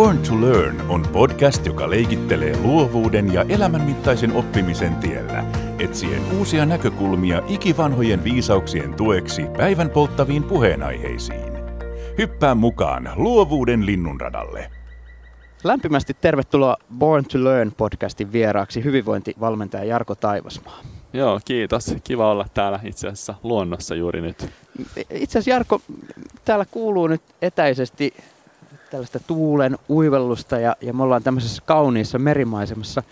[0.00, 5.44] Born to Learn on podcast, joka leikittelee luovuuden ja elämänmittaisen oppimisen tiellä,
[5.78, 11.52] etsien uusia näkökulmia ikivanhojen viisauksien tueksi päivän polttaviin puheenaiheisiin.
[12.18, 14.70] Hyppää mukaan luovuuden linnunradalle.
[15.64, 20.80] Lämpimästi tervetuloa Born to Learn podcastin vieraaksi hyvinvointivalmentaja Jarko Taivasmaa.
[21.12, 21.94] Joo, kiitos.
[22.04, 24.50] Kiva olla täällä itse asiassa luonnossa juuri nyt.
[25.10, 25.80] Itse asiassa Jarko,
[26.44, 28.14] täällä kuuluu nyt etäisesti
[28.90, 33.02] tällaista tuulen uivellusta ja, ja me ollaan tämmöisessä kauniissa merimaisemassa.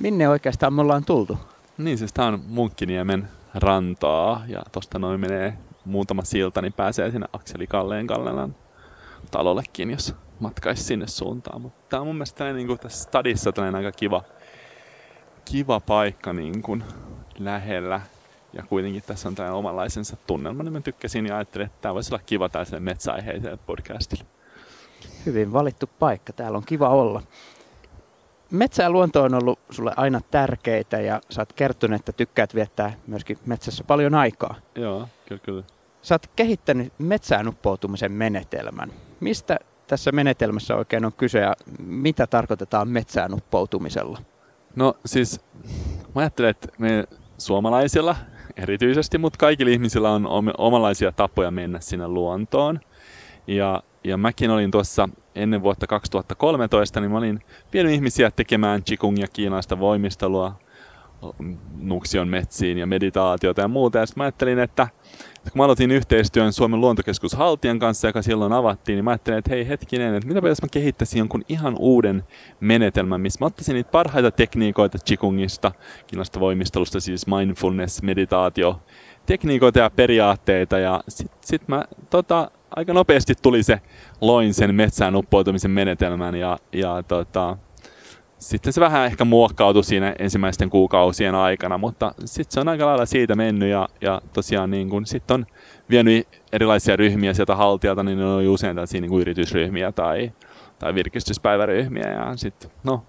[0.00, 1.38] Minne oikeastaan me ollaan tultu?
[1.78, 7.26] Niin, siis tää on Munkkiniemen rantaa ja tosta noin menee muutama silta, niin pääsee sinne
[7.32, 8.56] Akseli Kalleen Kallelan
[9.30, 11.60] talollekin, jos matkaisi sinne suuntaan.
[11.60, 14.22] Mutta tää on mun mielestä niin tässä stadissa tällainen aika kiva,
[15.44, 16.84] kiva paikka niin kuin
[17.38, 18.00] lähellä.
[18.52, 22.14] Ja kuitenkin tässä on tällainen omanlaisensa tunnelma, niin mä tykkäsin ja ajattelin, että tämä voisi
[22.14, 24.24] olla kiva tällaiselle metsäaiheiselle podcastille.
[25.26, 27.22] Hyvin valittu paikka, täällä on kiva olla.
[28.50, 32.92] Metsä ja luonto on ollut sulle aina tärkeitä ja sä oot kertonut, että tykkäät viettää
[33.06, 34.54] myöskin metsässä paljon aikaa.
[34.74, 35.62] Joo, kyllä, kyllä.
[36.02, 38.92] Sä oot kehittänyt metsään uppoutumisen menetelmän.
[39.20, 44.18] Mistä tässä menetelmässä oikein on kyse ja mitä tarkoitetaan metsään uppoutumisella?
[44.76, 45.40] No siis
[46.14, 47.04] mä ajattelen, että me
[47.38, 48.16] suomalaisilla
[48.56, 52.80] erityisesti, mutta kaikilla ihmisillä on omanlaisia tapoja mennä sinne luontoon.
[53.46, 57.40] Ja, ja mäkin olin tuossa ennen vuotta 2013, niin mä olin
[57.72, 60.52] vienyt ihmisiä tekemään chikungia kiinaista voimistelua,
[61.78, 63.98] nuksion metsiin ja meditaatiota ja muuta.
[63.98, 64.88] Ja sitten mä ajattelin, että
[65.42, 69.50] kun mä aloitin yhteistyön Suomen luontokeskus Haltian kanssa, joka silloin avattiin, niin mä ajattelin, että
[69.50, 72.24] hei hetkinen, että mitä jos mä kehittäisin jonkun ihan uuden
[72.60, 75.72] menetelmän, missä mä ottaisin niitä parhaita tekniikoita Qigongista,
[76.06, 78.80] kiinasta voimistelusta, siis mindfulness, meditaatio,
[79.26, 83.80] tekniikoita ja periaatteita, ja sitten sit mä tota, aika nopeasti tuli se,
[84.20, 87.56] loin sen metsään uppoutumisen menetelmän, ja, ja tota,
[88.38, 93.06] sitten se vähän ehkä muokkautui siinä ensimmäisten kuukausien aikana, mutta sitten se on aika lailla
[93.06, 95.46] siitä mennyt ja, ja tosiaan niin kun sit on
[95.90, 100.32] vienyt erilaisia ryhmiä sieltä haltijalta, niin ne on usein tällaisia niin yritysryhmiä tai,
[100.78, 103.04] tai virkistyspäiväryhmiä ja sitten no,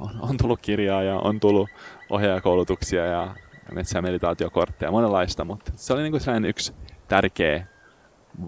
[0.00, 1.68] on, on tullut kirjaa ja on tullut
[2.10, 3.34] ohjaajakoulutuksia ja
[3.72, 6.72] metsä- ja meditaatiokortteja, monenlaista, mutta se oli niin kuin sellainen yksi
[7.08, 7.66] tärkeä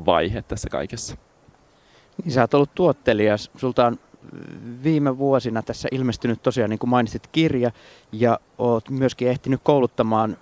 [0.07, 1.17] vaihe tässä kaikessa.
[2.25, 3.99] Niin sä oot ollut tuottelias, sulta on
[4.83, 7.71] viime vuosina tässä ilmestynyt tosiaan, niin kuin mainitsit, kirja
[8.13, 10.37] ja olet myöskin ehtinyt kouluttamaan,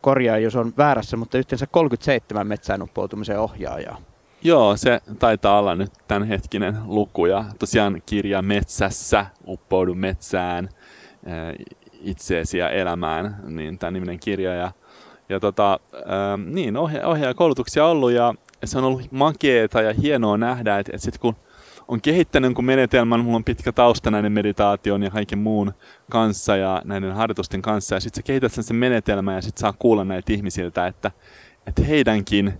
[0.00, 3.98] korjaa jos on väärässä, mutta yhteensä 37 metsään uppoutumisen ohjaajaa.
[4.42, 10.68] Joo, se taitaa olla nyt tämänhetkinen luku ja tosiaan kirja Metsässä, uppoudu metsään,
[12.00, 14.54] itseesi ja elämään, niin tämä niminen kirja.
[14.54, 14.72] Ja,
[15.28, 15.80] ja tota,
[16.44, 18.34] niin, ohja- ohjaajakoulutuksia ollut ja
[18.66, 21.36] se on ollut makeeta ja hienoa nähdä, että, että sitten kun
[21.88, 25.72] on kehittänyt kun menetelmän, mulla on pitkä tausta näiden meditaation ja kaiken muun
[26.10, 27.94] kanssa ja näiden harjoitusten kanssa.
[27.94, 31.10] Ja sitten sä kehität sen, sen menetelmän ja sitten saa kuulla näitä ihmisiltä, että,
[31.66, 32.52] että heidänkin,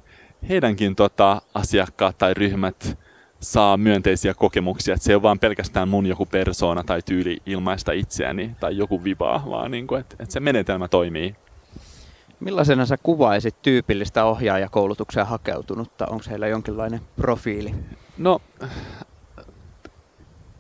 [0.49, 2.99] heidänkin tota, asiakkaat tai ryhmät
[3.41, 4.94] saa myönteisiä kokemuksia.
[4.94, 9.05] Että se ei ole vaan pelkästään mun joku persoona tai tyyli ilmaista itseäni tai joku
[9.05, 11.34] vibaa, vaan niin kuin, että, että se menetelmä toimii.
[12.41, 16.06] Millaisena sä kuvaisit tyypillistä ohjaajakoulutukseen hakeutunutta?
[16.06, 17.75] Onko heillä jonkinlainen profiili?
[18.19, 18.41] No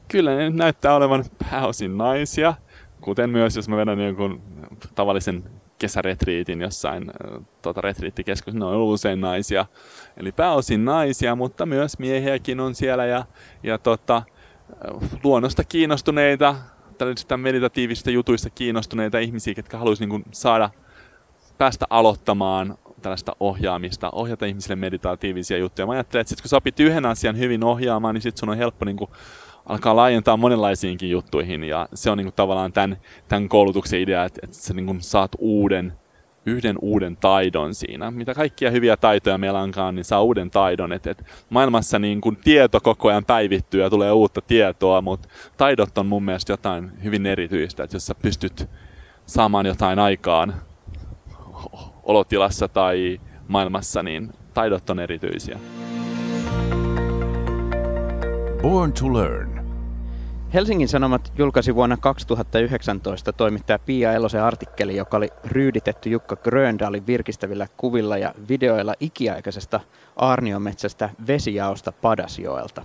[0.08, 2.54] kyllä ne näyttää olevan pääosin naisia,
[3.00, 4.42] kuten myös jos mä vedän jonkun
[4.94, 5.44] tavallisen
[5.78, 7.12] kesäretriitin jossain
[7.62, 9.66] tota, retriittikeskus, ne on usein naisia.
[10.16, 13.24] Eli pääosin naisia, mutta myös miehiäkin on siellä ja,
[13.62, 14.22] ja tota,
[15.24, 16.54] luonnosta kiinnostuneita,
[16.98, 20.70] tällaisista meditatiivisista jutuista kiinnostuneita ihmisiä, jotka haluaisivat niin saada
[21.60, 25.86] päästä aloittamaan tällaista ohjaamista, ohjata ihmisille meditatiivisia juttuja.
[25.86, 28.56] Mä ajattelen, että sit kun sä opit yhden asian hyvin ohjaamaan, niin sit sun on
[28.56, 29.10] helppo niin kuin
[29.66, 32.96] alkaa laajentaa monenlaisiinkin juttuihin ja se on niin kuin tavallaan tämän,
[33.28, 35.92] tämän koulutuksen idea, että, että sä niin kuin saat uuden,
[36.46, 38.10] yhden uuden taidon siinä.
[38.10, 40.92] Mitä kaikkia hyviä taitoja meillä onkaan, niin saa uuden taidon.
[40.92, 45.98] Et, et maailmassa niin kuin tieto koko ajan päivittyy ja tulee uutta tietoa, mutta taidot
[45.98, 48.68] on mun mielestä jotain hyvin erityistä, että jos sä pystyt
[49.26, 50.69] saamaan jotain aikaan
[52.10, 55.58] olotilassa tai maailmassa, niin taidot on erityisiä.
[58.62, 59.60] Born to Learn.
[60.54, 67.66] Helsingin Sanomat julkaisi vuonna 2019 toimittaja Pia Elosen artikkeli, joka oli ryyditetty Jukka Gröndalin virkistävillä
[67.76, 69.80] kuvilla ja videoilla ikiaikaisesta
[70.16, 72.82] Arniometsästä vesijaosta Padasjoelta.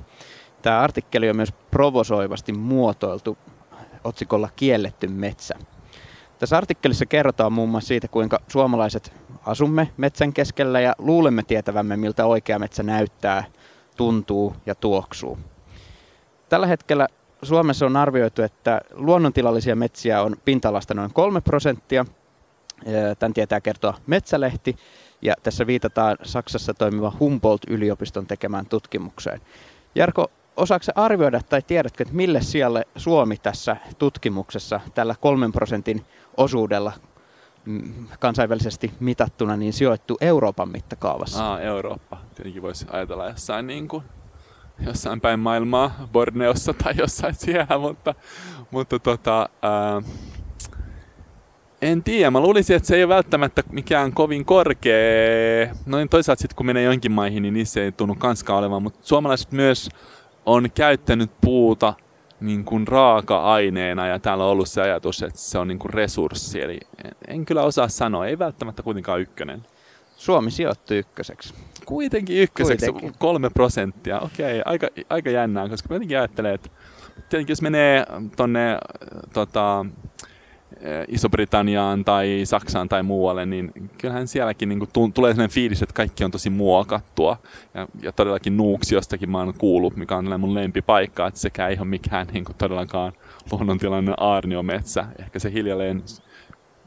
[0.62, 3.38] Tämä artikkeli on myös provosoivasti muotoiltu
[4.04, 5.56] otsikolla Kielletty metsä.
[6.40, 9.14] Tässä artikkelissa kerrotaan muun muassa siitä, kuinka suomalaiset
[9.46, 13.44] asumme metsän keskellä ja luulemme tietävämme, miltä oikea metsä näyttää,
[13.98, 15.38] tuntuu ja tuoksuu.
[16.50, 17.08] tällä hetkellä
[17.42, 22.06] Suomessa on arvioitu, että luonnontilallisia metsiä on pinta-alasta noin 3 prosenttia.
[23.20, 24.76] Tämän tietää kertoa Metsälehti.
[25.22, 29.42] Ja tässä viitataan Saksassa toimiva Humboldt-yliopiston tekemään tutkimukseen.
[29.96, 36.06] Jarko, osaako arvioida tai tiedätkö, että mille siellä Suomi tässä tutkimuksessa tällä kolmen prosentin
[36.38, 36.94] osuudella
[37.66, 41.46] mm, kansainvälisesti mitattuna niin sijoittu Euroopan mittakaavassa?
[41.46, 42.18] Aa, Eurooppa.
[42.36, 44.04] Tietenkin voisi ajatella jossain, niin kuin,
[44.80, 48.16] jossain päin maailmaa, Borneossa tai jossain siellä, mutta,
[48.72, 50.02] mutta tota, ää,
[51.82, 55.76] en tiedä, mä luulisin, että se ei ole välttämättä mikään kovin korkea.
[55.86, 59.52] Noin toisaalta sitten kun menee jonkin maihin, niin niissä ei tunnu kanskaan olevan, mutta suomalaiset
[59.52, 59.90] myös
[60.46, 61.94] on käyttänyt puuta
[62.40, 66.62] niin kuin raaka-aineena ja täällä on ollut se ajatus, että se on niin kuin resurssi.
[66.62, 66.80] Eli
[67.28, 69.66] en kyllä osaa sanoa, ei välttämättä kuitenkaan ykkönen.
[70.18, 71.54] Suomi sijoittui ykköseksi.
[71.86, 73.20] Kuitenkin ykköseksi, kuitenkin.
[73.20, 74.20] kolme prosenttia.
[74.20, 76.70] Okei, aika, aika jännää, koska mä jotenkin ajattelen, että
[77.30, 78.06] tietenkin jos menee
[78.36, 78.78] tonne
[79.34, 79.86] tota,
[81.08, 86.24] Iso-Britanniaan tai Saksaan tai muualle, niin kyllähän sielläkin niin kuin, tulee sellainen fiilis, että kaikki
[86.24, 87.38] on tosi muokattua.
[87.74, 91.88] Ja, ja todellakin Nuuksiostakin mä oon kuullut, mikä on mun lempipaikka, että sekä ei ole
[91.88, 93.14] mikään niin kuin, todellakaan
[93.52, 95.06] luonnontilainen aarniometsä.
[95.20, 96.04] Ehkä se hiljalleen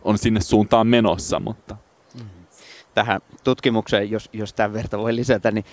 [0.05, 1.77] on sinne suuntaan menossa, mutta...
[2.15, 2.31] Mm-hmm.
[2.95, 5.65] Tähän tutkimukseen, jos, jos tämän verta voi lisätä, niin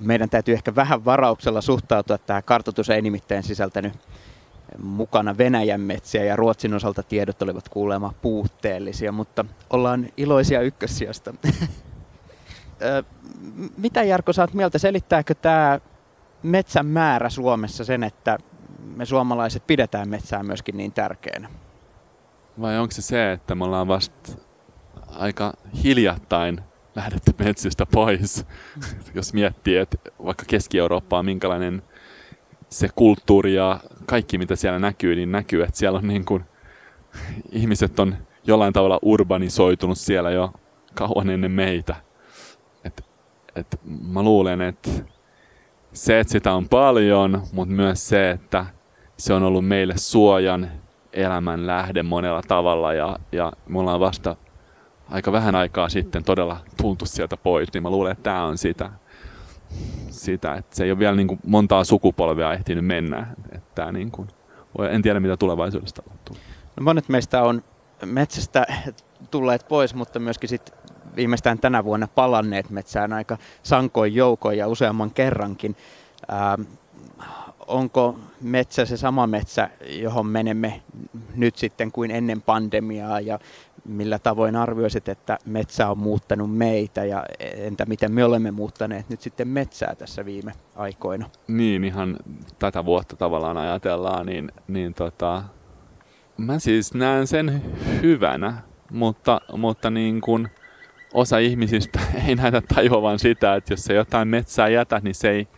[0.00, 2.18] meidän täytyy ehkä vähän varauksella suhtautua.
[2.18, 3.92] Tämä kartoitus ei nimittäin sisältänyt
[4.78, 11.34] mukana Venäjän metsiä ja Ruotsin osalta tiedot olivat kuulemma puutteellisia, mutta ollaan iloisia ykkössijasta.
[13.76, 15.80] Mitä Jarko saat mieltä, selittääkö tämä
[16.42, 18.38] metsän määrä Suomessa sen, että
[18.96, 21.48] me suomalaiset pidetään metsää myöskin niin tärkeänä?
[22.60, 24.32] Vai onko se se, että me ollaan vasta
[25.08, 25.52] aika
[25.84, 26.60] hiljattain
[26.94, 28.46] lähdetty metsistä pois?
[29.14, 31.82] Jos miettii, että vaikka Keski-Eurooppa on minkälainen
[32.72, 36.44] se kulttuuri ja kaikki, mitä siellä näkyy, niin näkyy, että siellä on niin kuin,
[37.52, 40.52] ihmiset on jollain tavalla urbanisoitunut siellä jo
[40.94, 41.96] kauan ennen meitä.
[42.84, 43.04] Et,
[43.56, 44.90] et mä luulen, että
[45.92, 48.66] se, että sitä on paljon, mutta myös se, että
[49.16, 50.70] se on ollut meille suojan
[51.12, 54.36] elämän lähde monella tavalla ja, ja me ollaan vasta
[55.10, 58.90] aika vähän aikaa sitten todella tultu sieltä pois, niin mä luulen, että tämä on sitä
[60.10, 63.26] sitä, että se ei ole vielä niin kuin montaa sukupolvea ehtinyt mennä.
[63.52, 64.28] Että niin kuin,
[64.90, 66.36] en tiedä, mitä tulevaisuudessa tapahtuu.
[66.76, 67.62] No monet meistä on
[68.04, 68.66] metsästä
[69.30, 70.72] tulleet pois, mutta myöskin sit
[71.16, 75.76] viimeistään tänä vuonna palanneet metsään aika sankoin joukoin ja useamman kerrankin.
[76.28, 76.58] Ää,
[77.66, 80.82] onko metsä se sama metsä, johon menemme
[81.34, 83.38] nyt sitten kuin ennen pandemiaa ja
[83.84, 89.20] millä tavoin arvioisit, että metsä on muuttanut meitä ja entä miten me olemme muuttaneet nyt
[89.20, 91.30] sitten metsää tässä viime aikoina?
[91.48, 92.16] Niin, ihan
[92.58, 95.42] tätä vuotta tavallaan ajatellaan, niin, niin tota,
[96.36, 97.62] mä siis näen sen
[98.02, 98.54] hyvänä,
[98.90, 100.48] mutta, mutta niin kuin
[101.14, 105.48] osa ihmisistä ei näitä tajuavan sitä, että jos se jotain metsää jätä, niin se ei,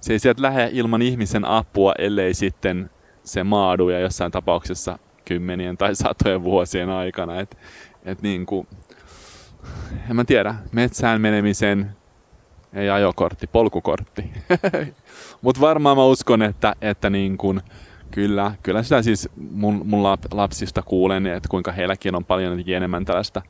[0.00, 2.90] se ei sieltä lähde ilman ihmisen apua, ellei sitten
[3.24, 7.40] se maadu ja jossain tapauksessa kymmenien tai satojen vuosien aikana.
[7.40, 7.58] Et,
[8.04, 8.68] et niin kuin,
[10.10, 11.90] en mä tiedä, metsään menemisen
[12.72, 14.30] ei ajokortti, polkukortti.
[15.42, 17.60] Mutta varmaan mä uskon, että, että niin kuin,
[18.10, 20.02] kyllä, kyllä sitä siis mun, mun
[20.32, 23.42] lapsista kuulen, että kuinka heilläkin on paljon enemmän tällaista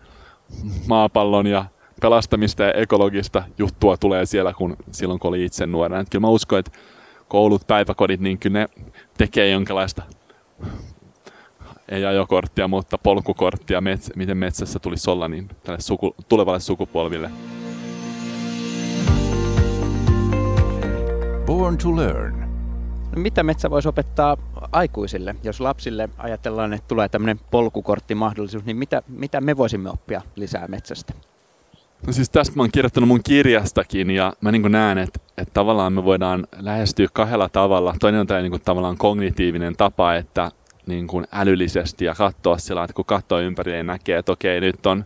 [0.87, 1.65] maapallon ja
[2.01, 6.01] pelastamista ja ekologista juttua tulee siellä, kun silloin kun oli itse nuorena.
[6.01, 6.71] Et kyllä mä uskon, että
[7.29, 8.67] koulut, päiväkodit, niin kyllä ne
[9.19, 10.03] tekee jonkinlaista
[11.89, 17.31] ei ajokorttia, mutta polkukorttia, mets- miten metsässä tulisi olla niin tälle suku- tulevalle sukupolville.
[21.47, 22.41] Born to learn.
[23.17, 24.37] No, mitä metsä voisi opettaa
[24.73, 25.37] aikuisille?
[25.43, 31.15] Jos lapsille ajatellaan, että tulee tämmöinen polkukorttimahdollisuus, niin mitä, mitä me voisimme oppia lisää metsästä?
[32.07, 35.93] No siis tästä mä oon kirjoittanut mun kirjastakin ja mä niin näen, että, että tavallaan
[35.93, 37.95] me voidaan lähestyä kahdella tavalla.
[38.01, 40.51] Toinen on tämä niin tavallaan kognitiivinen tapa, että
[40.87, 44.87] niin kuin älyllisesti ja katsoa sillä että kun katsoo ympärilleen niin näkee, että okei, nyt
[44.87, 45.05] on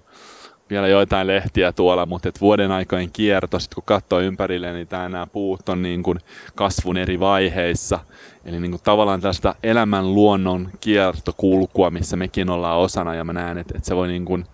[0.71, 5.09] vielä joitain lehtiä tuolla, mutta et vuoden aikojen kierto, sit kun katsoo ympärille, niin tää,
[5.09, 6.19] nämä puut on niin kuin
[6.55, 7.99] kasvun eri vaiheissa.
[8.45, 13.59] Eli niin kuin tavallaan tästä elämän luonnon kiertokulkua, missä mekin ollaan osana, ja mä näen,
[13.59, 14.45] että, että se voi niin kuin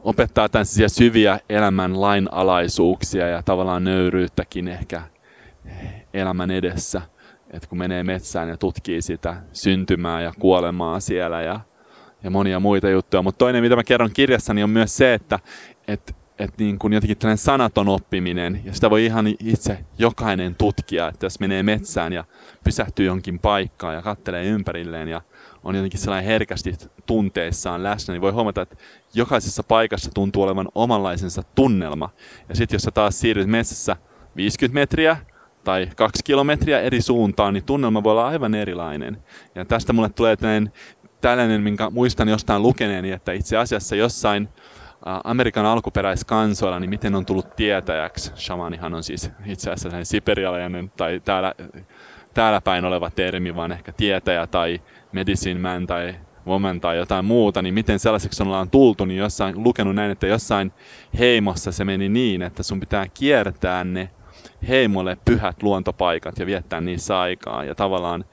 [0.00, 5.02] opettaa tällaisia syviä elämän lainalaisuuksia ja tavallaan nöyryyttäkin ehkä
[6.14, 7.02] elämän edessä
[7.54, 11.60] että kun menee metsään ja tutkii sitä syntymää ja kuolemaa siellä ja,
[12.22, 13.22] ja monia muita juttuja.
[13.22, 15.38] Mutta toinen, mitä mä kerron kirjassani, on myös se, että
[15.88, 21.08] et, että niin kuin jotenkin tällainen sanaton oppiminen, ja sitä voi ihan itse jokainen tutkia,
[21.08, 22.24] että jos menee metsään ja
[22.64, 25.20] pysähtyy jonkin paikkaan ja kattelee ympärilleen ja
[25.64, 26.74] on jotenkin sellainen herkästi
[27.06, 28.76] tunteissaan läsnä, niin voi huomata, että
[29.14, 32.10] jokaisessa paikassa tuntuu olevan omanlaisensa tunnelma.
[32.48, 33.96] Ja sitten jos sä taas siirryt metsässä
[34.36, 35.16] 50 metriä
[35.64, 39.16] tai kaksi kilometriä eri suuntaan, niin tunnelma voi olla aivan erilainen.
[39.54, 40.72] Ja tästä mulle tulee tällainen,
[41.20, 44.48] tällainen minkä muistan jostain lukeneeni, että itse asiassa jossain
[45.24, 48.32] Amerikan alkuperäiskansoilla, niin miten on tullut tietäjäksi.
[48.36, 51.54] Shamanihan on siis itse asiassa siperialainen tai täällä,
[52.34, 54.80] täällä päin oleva termi, vaan ehkä tietäjä tai
[55.12, 56.14] medicine man tai
[56.46, 60.72] woman tai jotain muuta, niin miten sellaiseksi ollaan tultu, niin jossain lukenut näin, että jossain
[61.18, 64.10] heimossa se meni niin, että sun pitää kiertää ne
[64.68, 67.64] heimolle pyhät luontopaikat ja viettää niissä aikaa.
[67.64, 68.24] Ja tavallaan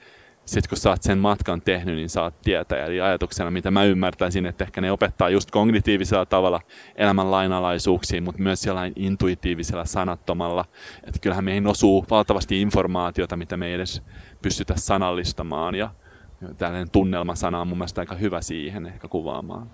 [0.44, 2.86] sitten kun sä oot sen matkan tehnyt, niin saat tietää.
[2.86, 6.60] Eli ajatuksena, mitä mä ymmärtäisin, että ehkä ne opettaa just kognitiivisella tavalla
[6.96, 10.64] elämän lainalaisuuksiin, mutta myös sellainen intuitiivisella sanattomalla.
[11.04, 14.02] Että kyllähän meihin osuu valtavasti informaatiota, mitä me ei edes
[14.42, 15.74] pystytä sanallistamaan.
[15.74, 15.90] Ja
[16.58, 19.70] tällainen tunnelmasana on mun mielestä aika hyvä siihen ehkä kuvaamaan.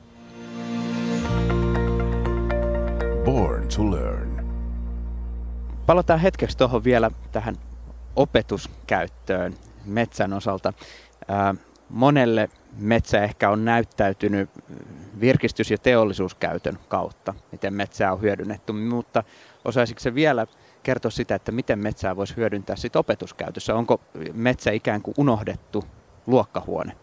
[3.25, 4.38] Born to learn.
[5.89, 7.57] Palataan hetkeksi tuohon vielä tähän
[8.17, 9.55] opetuskäyttöön
[9.85, 10.73] metsän osalta.
[11.89, 14.51] Monelle metsä ehkä on näyttäytynyt
[15.21, 19.25] virkistys- ja teollisuuskäytön kautta, miten metsää on hyödynnetty, mutta
[19.65, 20.47] osaisiko se vielä
[20.83, 23.75] kertoa sitä, että miten metsää voisi hyödyntää sit opetuskäytössä?
[23.75, 24.01] Onko
[24.33, 25.85] metsä ikään kuin unohdettu
[26.27, 26.97] luokkahuone?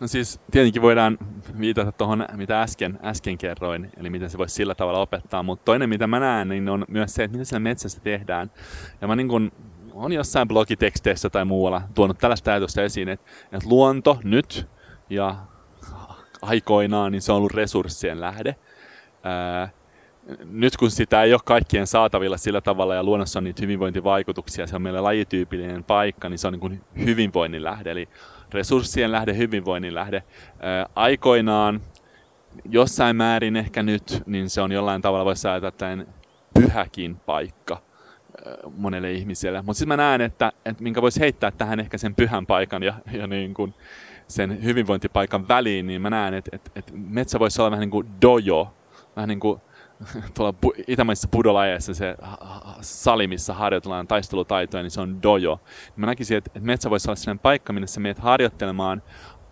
[0.00, 1.18] No siis tietenkin voidaan
[1.60, 5.88] viitata tuohon, mitä äsken, äsken kerroin, eli miten se voisi sillä tavalla opettaa, mutta toinen
[5.88, 8.50] mitä mä näen, niin on myös se, että mitä siellä metsässä tehdään.
[9.00, 9.52] Ja mä niin kun,
[9.92, 14.68] on jossain blogiteksteissä tai muualla tuonut tällaista ajatusta esiin, että, että luonto nyt
[15.10, 15.36] ja
[16.42, 18.56] aikoinaan, niin se on ollut resurssien lähde.
[19.22, 19.68] Ää,
[20.44, 24.76] nyt kun sitä ei ole kaikkien saatavilla sillä tavalla ja luonnossa on niitä hyvinvointivaikutuksia, se
[24.76, 28.08] on meille lajityypillinen paikka, niin se on niin kuin hyvinvoinnin lähde, eli
[28.54, 30.22] resurssien lähde, hyvinvoinnin lähde.
[30.60, 31.80] Ää, aikoinaan,
[32.64, 35.96] jossain määrin ehkä nyt, niin se on jollain tavalla, voisi ajatella, että
[36.54, 37.82] pyhäkin paikka
[38.76, 39.62] monelle ihmiselle.
[39.62, 42.94] Mutta sitten mä näen, että, että minkä voisi heittää tähän ehkä sen pyhän paikan ja,
[43.12, 43.74] ja niin kuin
[44.28, 48.06] sen hyvinvointipaikan väliin, niin mä näen, että, että, että metsä voisi olla vähän niin kuin
[48.22, 48.74] dojo,
[49.16, 49.60] vähän niin kuin
[50.34, 50.54] tuolla
[50.86, 52.16] itämaisissa pudolajeissa se
[52.80, 55.60] sali, missä harjoitellaan taistelutaitoja, niin se on dojo.
[55.96, 59.02] Mä näkisin, että metsä voisi olla sellainen paikka, minne sä menet harjoittelemaan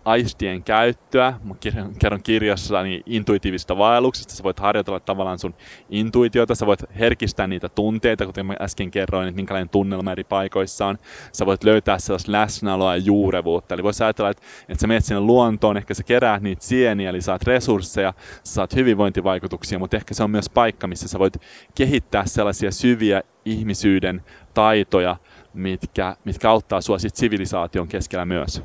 [0.05, 1.35] aistien käyttöä.
[1.45, 1.55] Mä
[1.99, 4.35] kerron kirjassa niin intuitiivista vaelluksesta.
[4.35, 5.55] Sä voit harjoitella tavallaan sun
[5.91, 10.87] intuitiota, sä voit herkistää niitä tunteita, kuten mä äsken kerroin, että minkälainen tunnelma eri paikoissa
[10.87, 10.99] on.
[11.33, 13.75] Sä voit löytää sellaista läsnäoloa ja juurevuutta.
[13.75, 17.21] Eli voisi ajatella, että, että sä menet sinne luontoon, ehkä sä keräät niitä sieniä, eli
[17.21, 21.37] saat resursseja, saat hyvinvointivaikutuksia, mutta ehkä se on myös paikka, missä sä voit
[21.75, 24.23] kehittää sellaisia syviä ihmisyyden
[24.55, 25.17] taitoja,
[25.55, 28.63] mitkä, mitkä auttaa sua sit sivilisaation keskellä myös.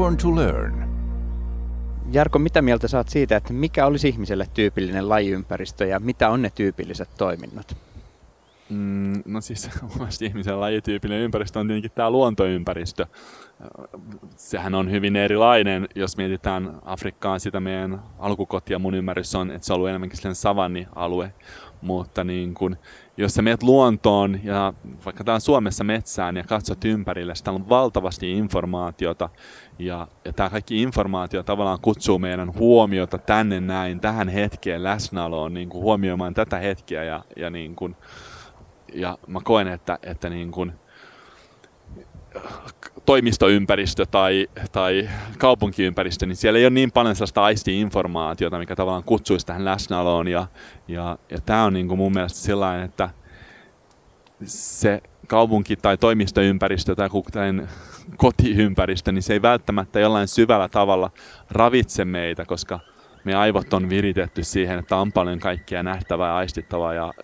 [0.00, 0.88] Born to Learn.
[2.12, 6.50] Jarko, mitä mieltä saat siitä, että mikä olisi ihmiselle tyypillinen lajiympäristö ja mitä on ne
[6.54, 7.76] tyypilliset toiminnot?
[8.70, 13.06] Mm, no siis omasti ihmisen lajityypillinen ympäristö on tietenkin tämä luontoympäristö.
[14.36, 19.72] Sehän on hyvin erilainen, jos mietitään Afrikkaa, sitä meidän alkukotia mun ymmärrys on, että se
[19.72, 21.32] on ollut enemmänkin sellainen savannialue.
[21.80, 22.76] Mutta niin kun,
[23.20, 24.72] jos sä meet luontoon ja
[25.04, 29.28] vaikka täällä Suomessa metsään ja katsot ympärille, täällä on valtavasti informaatiota
[29.78, 35.68] ja, ja tämä kaikki informaatio tavallaan kutsuu meidän huomiota tänne näin, tähän hetkeen läsnäoloon, niin
[35.68, 37.96] kuin huomioimaan tätä hetkeä ja, ja, niin kuin,
[38.94, 40.72] ja mä koen, että, että niin kuin,
[43.06, 45.08] toimistoympäristö tai, tai
[45.38, 50.28] kaupunkiympäristö, niin siellä ei ole niin paljon sellaista aisti-informaatiota, mikä tavallaan kutsuisi tähän läsnäoloon.
[50.28, 50.46] Ja,
[50.88, 53.10] ja, ja tämä on niin kuin mun mielestä sellainen, että
[54.44, 57.08] se kaupunki- tai toimistoympäristö tai
[58.16, 61.10] kotiympäristö, niin se ei välttämättä jollain syvällä tavalla
[61.50, 62.80] ravitse meitä, koska
[63.24, 67.14] me aivot on viritetty siihen, että on paljon kaikkea nähtävää ja aistittavaa ja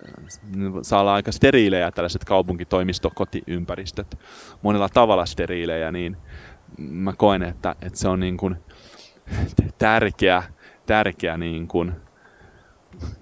[0.83, 4.19] saa olla aika steriilejä tällaiset kaupunkitoimisto kotiympäristöt.
[4.63, 6.17] Monella tavalla steriilejä, niin
[6.79, 8.57] mä koen, että, että se on niin kuin
[9.79, 10.43] tärkeä,
[10.87, 11.93] tärkeä niin kuin,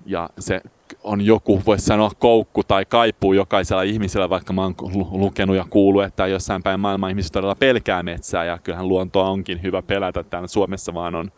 [0.06, 0.60] ja se
[1.02, 4.74] on joku, voisi sanoa koukku tai kaipuu jokaisella ihmisellä, vaikka mä oon
[5.10, 9.62] lukenut ja kuullut, että jossain päin maailman ihmiset todella pelkää metsää ja kyllähän luontoa onkin
[9.62, 10.22] hyvä pelätä.
[10.22, 11.32] Täällä Suomessa vaan on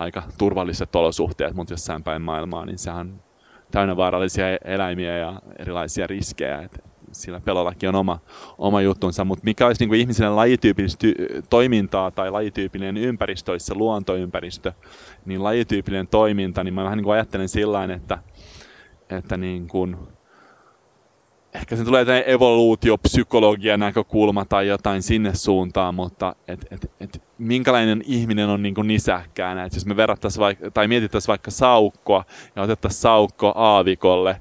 [0.00, 3.22] aika turvalliset olosuhteet, mutta jossain päin maailmaa, niin sehän on
[3.70, 6.62] täynnä vaarallisia eläimiä ja erilaisia riskejä.
[6.62, 8.18] Et sillä pelollakin on oma,
[8.58, 11.06] oma juttunsa, mutta mikä olisi niin ihmisen lajityypillistä
[11.50, 14.72] toimintaa tai lajityypillinen ympäristö, olisi se luontoympäristö,
[15.24, 18.18] niin lajityypillinen toiminta, niin mä vähän niin kuin ajattelen sillä että,
[19.10, 19.96] että niin kuin,
[21.54, 28.02] ehkä se tulee tämä evoluutiopsykologian näkökulma tai jotain sinne suuntaan, mutta et, et, et, minkälainen
[28.06, 29.64] ihminen on niin nisäkkäänä.
[29.64, 32.24] Et jos me verrattaisiin vaikka, tai mietittäisiin vaikka saukkoa
[32.56, 34.40] ja otettaisiin saukko aavikolle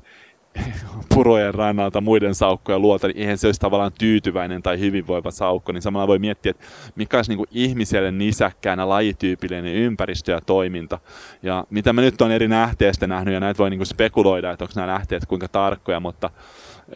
[1.16, 5.82] purojen rannalta muiden saukkojen luota, niin eihän se olisi tavallaan tyytyväinen tai hyvinvoiva saukko, niin
[5.82, 11.00] samalla voi miettiä, että mikä olisi niin ihmiselle nisäkkäänä lajityypillinen ympäristö ja toiminta.
[11.44, 14.74] Ja mitä mä nyt on eri nähteistä nähnyt, ja näitä voi niin spekuloida, että onko
[14.75, 16.30] nämä lähteet kuinka tarkkoja, mutta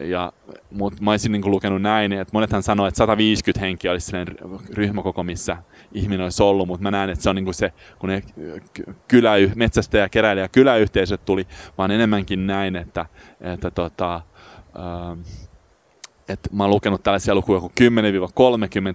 [0.00, 0.32] ja,
[0.70, 4.36] mutta mä olisin niin lukenut näin, että monethan sanoo, että 150 henkiä olisi sellainen
[4.72, 5.56] ryhmäkoko, missä
[5.92, 8.22] ihminen olisi ollut, mutta mä näen, että se on niin se, kun ne
[9.08, 11.46] kylä, metsästäjä, keräilijä, kyläyhteisöt tuli,
[11.78, 13.06] vaan enemmänkin näin, että,
[13.40, 14.14] että tota,
[14.78, 15.20] ähm,
[16.28, 17.82] että mä oon lukenut tällaisia lukuja kuin 10-30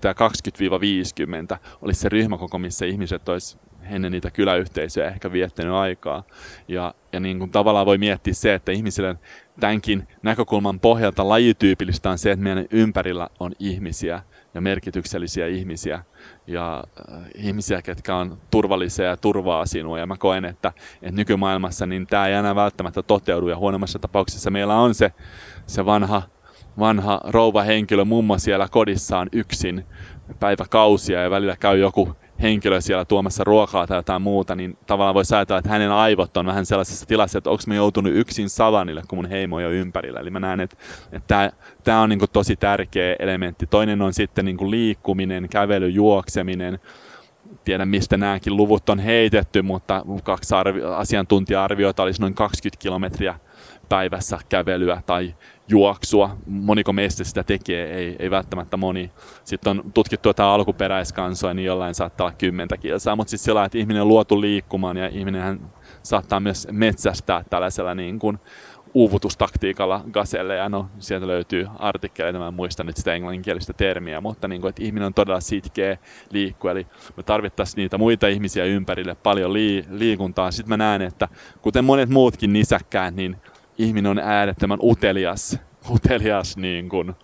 [0.04, 0.14] ja
[1.56, 3.58] 20-50 olisi se ryhmäkoko, missä ihmiset olisi
[3.90, 6.24] ennen niitä kyläyhteisöjä ehkä viettänyt aikaa.
[6.68, 9.16] Ja, ja niin kuin tavallaan voi miettiä se, että ihmisille
[9.60, 14.22] tämänkin näkökulman pohjalta lajityypillistä on se, että meidän ympärillä on ihmisiä
[14.54, 16.04] ja merkityksellisiä ihmisiä
[16.48, 20.00] ja äh, ihmisiä, ketkä on turvallisia ja turvaa sinua.
[20.00, 24.52] Ja mä koen, että, että nykymaailmassa niin tämä ei enää välttämättä toteudu ja huonommassa tapauksessa
[24.52, 25.12] meillä on se,
[25.66, 26.22] se vanha,
[26.80, 29.86] vanha rouva henkilö mummo siellä kodissaan yksin
[30.40, 35.24] päiväkausia ja välillä käy joku henkilö siellä tuomassa ruokaa tai jotain muuta, niin tavallaan voi
[35.36, 39.18] ajatella, että hänen aivot on vähän sellaisessa tilassa, että onko me joutunut yksin savanille, kun
[39.18, 40.20] mun heimo on jo ympärillä.
[40.20, 40.78] Eli mä näen, että,
[41.12, 41.52] että
[41.84, 43.68] tämä on niin kuin tosi tärkeä elementti.
[43.68, 46.80] Toinen on sitten niin kuin liikkuminen, kävely, juokseminen.
[47.66, 53.40] Tiedän, mistä nämäkin luvut on heitetty, mutta kaksi arvi- asiantuntija-arviota olisi noin 20 kilometriä
[53.90, 55.36] päivässä kävelyä tai
[55.70, 56.38] juoksua.
[56.46, 59.12] Moniko meistä sitä tekee, ei, ei välttämättä moni.
[59.44, 63.78] Sitten on tutkittu jotain alkuperäiskansoja, niin jollain saattaa olla kymmentä kilsaa, mutta sitten sillä että
[63.78, 65.60] ihminen on luotu liikkumaan ja ihminen
[66.04, 68.40] saattaa myös metsästää tällaisella niin kuin
[68.94, 74.48] uuvutustaktiikalla gaselle, ja no, sieltä löytyy artikkeleita, mä en muista nyt sitä englanninkielistä termiä, mutta
[74.48, 75.98] niin kuin, että ihminen on todella sitkeä
[76.32, 80.52] liikkua, eli me tarvittaisiin niitä muita ihmisiä ympärille, paljon lii, liikuntaa.
[80.52, 81.28] Sitten mä näen, että
[81.62, 83.36] kuten monet muutkin nisäkkäät, niin
[83.80, 87.16] ihminen on äärettömän utelias, utelias niin kuin,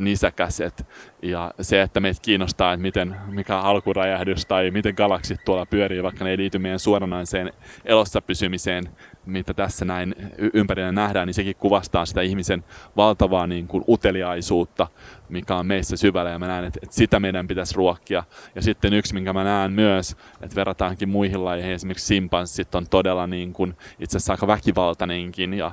[0.00, 0.86] nisäkäset.
[1.22, 6.24] Ja se, että meitä kiinnostaa, että miten, mikä alkuräjähdys tai miten galaksit tuolla pyörii, vaikka
[6.24, 7.52] ne ei liity meidän suoranaiseen
[7.84, 8.84] elossa pysymiseen,
[9.26, 10.14] mitä tässä näin
[10.54, 12.64] ympärillä nähdään, niin sekin kuvastaa sitä ihmisen
[12.96, 14.86] valtavaa niin kuin uteliaisuutta,
[15.28, 18.24] mikä on meissä syvällä, ja mä näen, että, että sitä meidän pitäisi ruokkia.
[18.54, 23.26] Ja sitten yksi, minkä mä näen myös, että verrataankin muihin lajeihin, esimerkiksi simpanssit on todella
[23.26, 25.72] niin kuin, itse asiassa aika väkivaltainenkin ja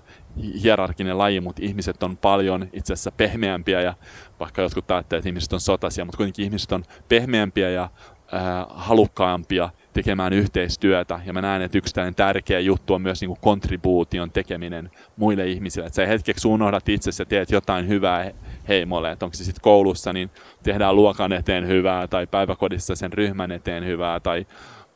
[0.64, 3.94] hierarkinen laji, mutta ihmiset on paljon itse asiassa pehmeämpiä ja
[4.40, 9.70] vaikka jotkut ajattelevat, että ihmiset on sotaisia, mutta kuitenkin ihmiset on pehmeämpiä ja äh, halukkaampia
[9.94, 11.20] tekemään yhteistyötä.
[11.26, 15.88] Ja mä näen, että yksi tärkeä juttu on myös niin kuin kontribuution tekeminen muille ihmisille.
[15.88, 18.32] Että sä hetkeksi unohdat itse ja teet jotain hyvää
[18.68, 19.12] heimolle.
[19.12, 20.30] Että onko se sitten koulussa, niin
[20.64, 24.46] tehdään luokan eteen hyvää, tai päiväkodissa sen ryhmän eteen hyvää, tai,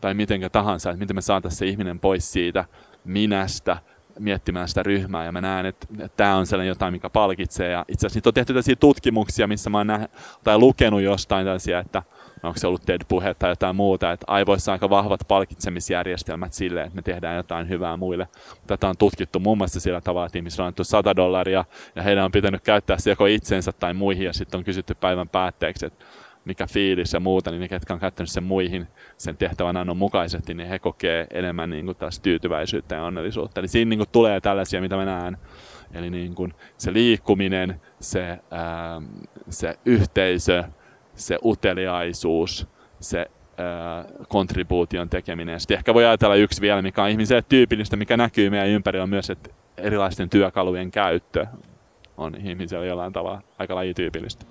[0.02, 0.90] tai mitenkä tahansa.
[0.90, 2.66] Että miten me saataisiin se ihminen pois siitä
[3.06, 3.78] minästä,
[4.22, 7.72] miettimään sitä ryhmää ja mä näen, että, että tämä on sellainen jotain, mikä palkitsee.
[7.72, 11.80] Ja itse asiassa on tehty tällaisia tutkimuksia, missä mä oon näh- tai lukenut jostain tällaisia,
[11.80, 12.04] että
[12.44, 16.96] onko se ollut TED-puhe tai jotain muuta, että aivoissa on aika vahvat palkitsemisjärjestelmät sille, että
[16.96, 18.28] me tehdään jotain hyvää muille.
[18.68, 22.26] Tätä on tutkittu muun muassa sillä tavalla, että ihmisillä on annettu 100 dollaria ja heidän
[22.26, 26.06] on pitänyt käyttää se joko itsensä tai muihin ja sitten on kysytty päivän päätteeksi, että
[26.46, 30.54] mikä fiilis ja muuta, niin ne, ketkä on käyttänyt sen muihin sen tehtävän annon mukaisesti,
[30.54, 33.60] niin he kokee enemmän niin kuin taas tyytyväisyyttä ja onnellisuutta.
[33.60, 35.38] Eli siinä niin kuin tulee tällaisia, mitä mä näen.
[35.94, 39.02] Eli niin kuin se liikkuminen, se, ää,
[39.50, 40.64] se yhteisö,
[41.16, 42.68] se uteliaisuus,
[43.00, 43.18] se
[43.58, 45.60] ää, kontribuution tekeminen.
[45.60, 49.30] Sitten ehkä voi ajatella yksi vielä, mikä on ihmiselle tyypillistä, mikä näkyy meidän ympärillä myös,
[49.30, 51.46] että erilaisten työkalujen käyttö
[52.18, 54.46] on ihmiselle jollain tavalla aika lajityypillistä.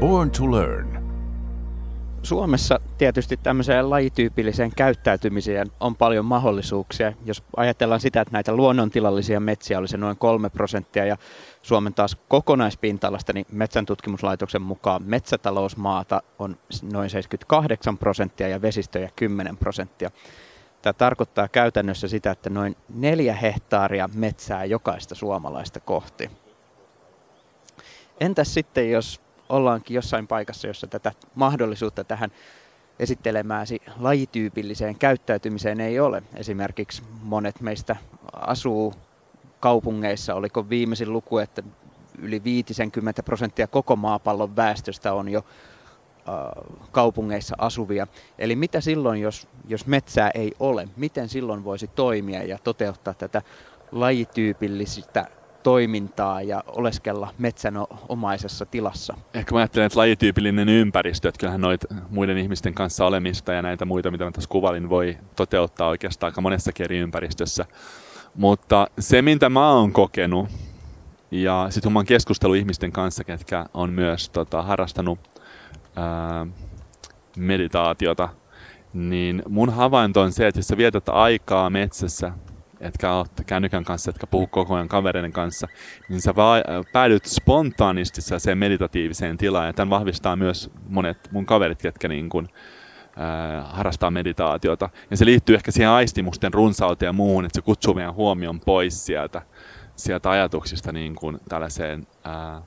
[0.00, 1.08] Born to Learn.
[2.22, 7.12] Suomessa tietysti tämmöiseen lajityypilliseen käyttäytymiseen on paljon mahdollisuuksia.
[7.24, 11.16] Jos ajatellaan sitä, että näitä luonnontilallisia metsiä olisi noin kolme prosenttia ja
[11.62, 16.56] Suomen taas kokonaispinta-alasta, niin metsäntutkimuslaitoksen mukaan metsätalousmaata on
[16.92, 20.10] noin 78 prosenttia ja vesistöjä 10 prosenttia.
[20.82, 26.30] Tämä tarkoittaa käytännössä sitä, että noin neljä hehtaaria metsää jokaista suomalaista kohti.
[28.20, 32.30] Entäs sitten, jos ollaankin jossain paikassa, jossa tätä mahdollisuutta tähän
[32.98, 36.22] esittelemääsi lajityypilliseen käyttäytymiseen ei ole.
[36.34, 37.96] Esimerkiksi monet meistä
[38.32, 38.94] asuu
[39.60, 41.62] kaupungeissa, oliko viimeisin luku, että
[42.18, 45.44] yli 50 prosenttia koko maapallon väestöstä on jo
[46.92, 48.06] kaupungeissa asuvia.
[48.38, 53.42] Eli mitä silloin, jos, jos metsää ei ole, miten silloin voisi toimia ja toteuttaa tätä
[53.92, 55.26] lajityypillistä
[55.62, 59.14] toimintaa ja oleskella metsänomaisessa tilassa.
[59.34, 63.84] Ehkä mä ajattelen, että lajityypillinen ympäristö, että kyllähän noita muiden ihmisten kanssa olemista ja näitä
[63.84, 67.66] muita, mitä mä tässä kuvalin, voi toteuttaa oikeastaan aika monessa eri ympäristössä.
[68.34, 70.48] Mutta se, mitä mä oon kokenut,
[71.30, 75.18] ja sitten mä oon keskustellut ihmisten kanssa, ketkä on myös tota, harrastanut
[75.96, 76.46] ää,
[77.36, 78.28] meditaatiota,
[78.92, 82.32] niin mun havainto on se, että jos sä vietät aikaa metsässä
[82.80, 85.68] etkä ole kännykän kanssa, etkä puhu koko ajan kavereiden kanssa,
[86.08, 86.62] niin sä vaan
[86.92, 89.66] päädyt spontaanisti sen meditatiiviseen tilaan.
[89.66, 92.48] Ja tämän vahvistaa myös monet mun kaverit, ketkä niin kuin,
[93.20, 94.90] äh, harrastaa meditaatiota.
[95.10, 99.06] Ja se liittyy ehkä siihen aistimusten runsauteen ja muuhun, että se kutsuu meidän huomion pois
[99.06, 99.42] sieltä,
[99.96, 102.62] sieltä ajatuksista niin kuin tällaiseen äh,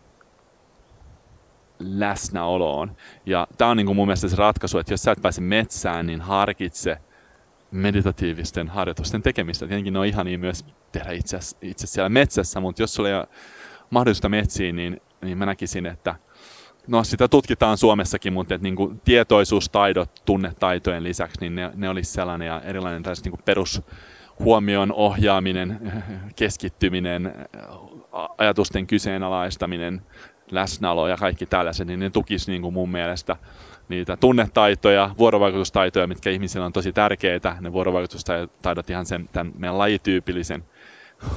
[1.80, 2.96] läsnäoloon.
[3.26, 6.08] Ja tämä on niin kuin mun mielestä se ratkaisu, että jos sä et pääse metsään,
[6.08, 6.98] niin harkitse–
[7.72, 9.68] meditatiivisten harjoitusten tekemistä.
[9.68, 13.16] Tietenkin ne on ihan niin myös tehdä itse, itse siellä metsässä, mutta jos sulla ei
[13.16, 13.28] ole
[13.90, 16.16] mahdollista metsiä, niin, niin mä näkisin, että
[16.88, 22.12] no sitä tutkitaan Suomessakin, mutta että niin kuin tietoisuustaidot tunnetaitojen lisäksi, niin ne, ne olisi
[22.12, 25.80] sellainen ja erilainen niin kuin perushuomion ohjaaminen,
[26.36, 27.48] keskittyminen,
[28.38, 30.02] ajatusten kyseenalaistaminen,
[30.52, 33.36] läsnäolo ja kaikki tällaiset, niin ne tukisi niin kuin mun mielestä
[33.92, 40.64] niitä tunnetaitoja, vuorovaikutustaitoja, mitkä ihmisillä on tosi tärkeitä, ne vuorovaikutustaidot ihan sen tämän meidän lajityypillisen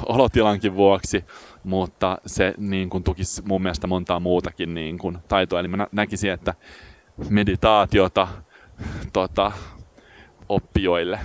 [0.07, 1.25] olotilankin vuoksi,
[1.65, 5.61] mutta se niin kuin tukisi mun mielestä montaa muutakin niin kuin taitoa.
[5.61, 6.55] Eli mä näkisin, että
[7.29, 8.29] meditaatiota
[9.13, 9.53] tota,
[10.49, 11.21] oppijoille.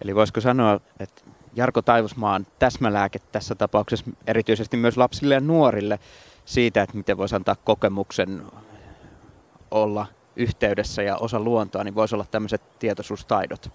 [0.00, 1.22] Eli voisiko sanoa, että
[1.54, 5.98] Jarko Taivusmaan täsmälääke tässä tapauksessa erityisesti myös lapsille ja nuorille
[6.44, 8.42] siitä, että miten voisi antaa kokemuksen
[9.70, 13.70] olla yhteydessä ja osa luontoa, niin voisi olla tämmöiset tietoisuustaidot?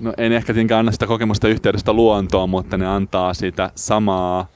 [0.00, 4.46] No en ehkä tietenkään anna sitä kokemusta yhteydestä luontoon, mutta ne antaa sitä samaa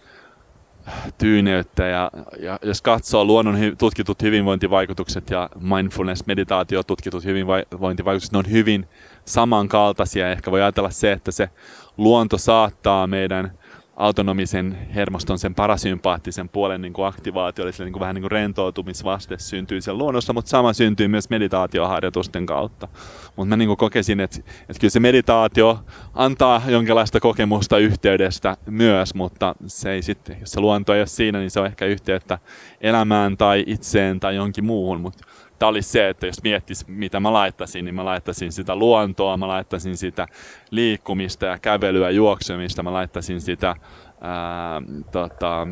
[1.18, 8.50] tyyneyttä ja, ja jos katsoo luonnon hy, tutkitut hyvinvointivaikutukset ja mindfulness-meditaatio tutkitut hyvinvointivaikutukset, ne on
[8.50, 8.88] hyvin
[9.24, 10.30] samankaltaisia.
[10.30, 11.50] Ehkä voi ajatella se, että se
[11.96, 13.57] luonto saattaa meidän
[13.98, 19.38] autonomisen hermoston sen parasympaattisen puolen niin kuin aktivaatio, eli niin kuin vähän niin kuin rentoutumisvaste
[19.38, 22.88] syntyy sen luonnossa, mutta sama syntyy myös meditaatioharjoitusten kautta.
[23.36, 25.78] Mutta mä niin kuin kokesin, että, että kyllä se meditaatio
[26.14, 31.38] antaa jonkinlaista kokemusta yhteydestä myös, mutta se ei sitten, jos se luonto ei ole siinä,
[31.38, 32.38] niin se on ehkä yhteyttä
[32.80, 35.24] elämään tai itseen tai jonkin muuhun, mutta
[35.58, 39.48] tämä olisi se, että jos miettis, mitä mä laittaisin, niin mä laittaisin sitä luontoa, mä
[39.48, 40.26] laittaisin sitä
[40.70, 43.76] liikkumista ja kävelyä, juoksemista, mä laittaisin sitä
[44.20, 45.66] ää, tota,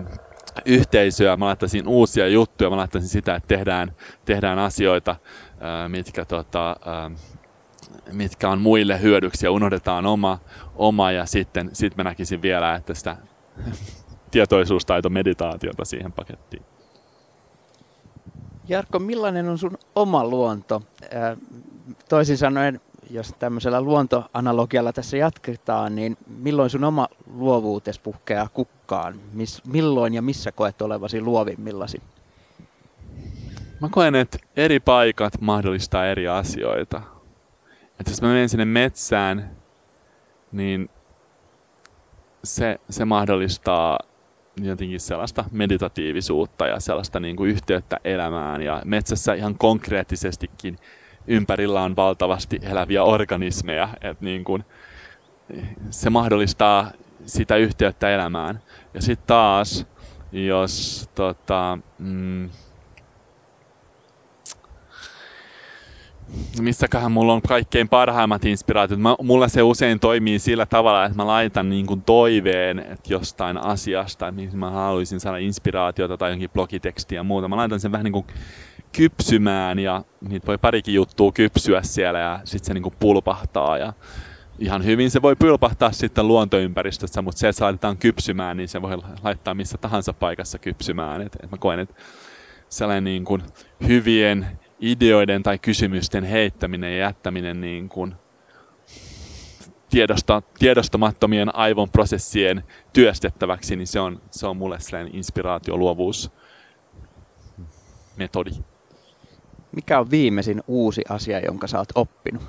[0.64, 3.92] yhteisöä, mä laittaisin uusia juttuja, mä laittaisin sitä, että tehdään,
[4.24, 5.16] tehdään asioita,
[5.60, 7.10] ää, mitkä, tota, ää,
[8.12, 10.38] mitkä on muille hyödyksi ja unohdetaan oma,
[10.74, 13.16] oma ja sitten sit mä näkisin vielä, että sitä
[14.30, 16.75] tietoisuustaito meditaatiota siihen pakettiin.
[18.68, 20.82] Jarkko, millainen on sun oma luonto?
[22.08, 29.20] Toisin sanoen, jos tämmöisellä luontoanalogialla tässä jatketaan, niin milloin sun oma luovuutes puhkeaa kukkaan?
[29.32, 32.02] Mis, milloin ja missä koet olevasi luovimmillasi?
[33.80, 37.02] Mä koen, että eri paikat mahdollistaa eri asioita.
[38.00, 39.50] Että jos mä menen sinne metsään,
[40.52, 40.90] niin
[42.44, 43.98] se, se mahdollistaa
[44.62, 48.62] jotenkin sellaista meditatiivisuutta ja sellaista niin kuin yhteyttä elämään.
[48.62, 50.78] Ja metsässä ihan konkreettisestikin
[51.26, 54.64] ympärillä on valtavasti eläviä organismeja, että niin kuin
[55.90, 56.90] se mahdollistaa
[57.26, 58.60] sitä yhteyttä elämään.
[58.94, 59.86] Ja sitten taas,
[60.32, 62.50] jos tota, mm,
[66.60, 69.00] missäköhän mulla on kaikkein parhaimmat inspiraatiot.
[69.00, 73.58] Mä, mulla se usein toimii sillä tavalla, että mä laitan niin kuin toiveen että jostain
[73.58, 77.48] asiasta, mihin mä haluaisin saada inspiraatiota tai jonkin blogitekstiä ja muuta.
[77.48, 78.26] Mä laitan sen vähän niin kuin
[78.92, 83.78] kypsymään ja niitä voi parikin juttua kypsyä siellä ja sitten se niin kuin pulpahtaa.
[83.78, 83.92] Ja
[84.58, 88.82] ihan hyvin se voi pulpahtaa sitten luontoympäristössä, mutta se, että se laitetaan kypsymään, niin se
[88.82, 91.20] voi laittaa missä tahansa paikassa kypsymään.
[91.20, 91.94] Et, et mä koen, että
[92.68, 93.42] sellainen niin kuin
[93.86, 94.46] hyvien
[94.80, 98.14] ideoiden tai kysymysten heittäminen ja jättäminen niin kuin
[99.90, 106.30] tiedosta, tiedostamattomien aivon prosessien työstettäväksi, niin se on, se on mulle sellainen inspiraatioluovuus
[108.16, 108.50] metodi.
[109.72, 112.42] Mikä on viimeisin uusi asia, jonka sä oot oppinut?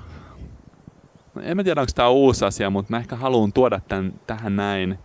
[1.34, 4.56] No, en mä tiedä, onko tämä uusi asia, mutta mä ehkä haluan tuoda tämän tähän
[4.56, 4.98] näin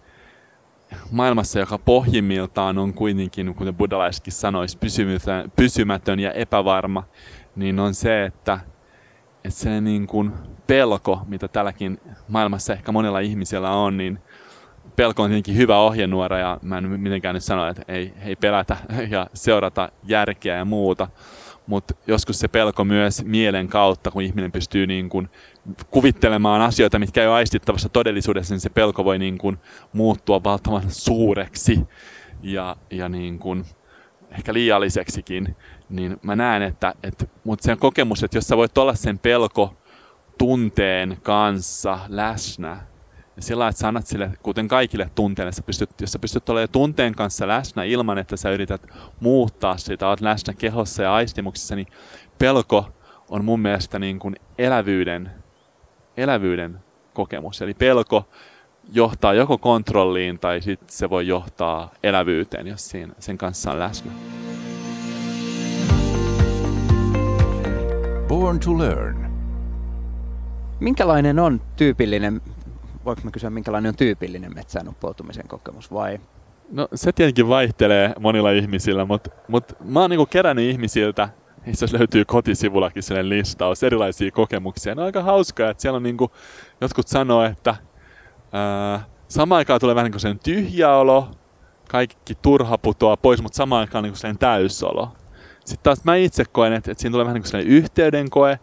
[1.11, 4.77] maailmassa, joka pohjimmiltaan on kuitenkin, kuten buddhalaiskin sanoisi,
[5.55, 7.03] pysymätön ja epävarma,
[7.55, 8.59] niin on se, että,
[9.35, 10.33] että se niin kuin
[10.67, 14.19] pelko, mitä tälläkin maailmassa ehkä monella ihmisellä on, niin
[14.95, 18.77] pelko on tietenkin hyvä ohjenuora ja mä en mitenkään nyt sano, että ei, ei pelätä
[19.09, 21.07] ja seurata järkeä ja muuta,
[21.67, 25.29] mutta joskus se pelko myös mielen kautta, kun ihminen pystyy niin kuin
[25.91, 29.57] kuvittelemaan asioita, mitkä ei ole aistittavassa todellisuudessa, niin se pelko voi niin kuin
[29.93, 31.79] muuttua valtavan suureksi
[32.41, 33.65] ja, ja niin kuin
[34.31, 35.55] ehkä liialliseksikin.
[35.89, 39.75] Niin mä näen, että, että mutta sen kokemus, että jos sä voit olla sen pelko
[40.37, 42.77] tunteen kanssa läsnä,
[43.35, 46.69] ja sillä että sä annat sille, kuten kaikille tunteille, sä pystyt, jos sä pystyt olemaan
[46.69, 48.87] tunteen kanssa läsnä ilman, että sä yrität
[49.19, 51.87] muuttaa sitä, oot läsnä kehossa ja aistimuksissa, niin
[52.39, 52.89] pelko
[53.29, 55.31] on mun mielestä niin kuin elävyyden,
[56.17, 56.79] elävyyden
[57.13, 57.61] kokemus.
[57.61, 58.27] Eli pelko
[58.93, 64.11] johtaa joko kontrolliin tai sitten se voi johtaa elävyyteen, jos siinä, sen kanssa on läsnä.
[68.27, 69.33] Born to learn.
[70.79, 72.41] Minkälainen on tyypillinen
[73.05, 76.19] voiko mä kysyä, minkälainen on tyypillinen metsään uppoutumisen kokemus vai?
[76.71, 81.29] No se tietenkin vaihtelee monilla ihmisillä, mutta, mutta mä oon niinku kerännyt ihmisiltä,
[81.65, 84.95] itse löytyy kotisivullakin sellainen listaus, erilaisia kokemuksia.
[84.95, 86.31] Ne on aika hauskaa, että siellä on niinku,
[86.81, 87.75] jotkut sanoo, että
[88.53, 91.31] ää, samaan aikaan tulee vähän niin kuin tyhjä olo,
[91.89, 95.11] kaikki turha putoaa pois, mutta samaan aikaan niin täysolo.
[95.59, 98.59] Sitten taas mä itse koen, että, että siinä tulee vähän niin kuin yhteydenkoe,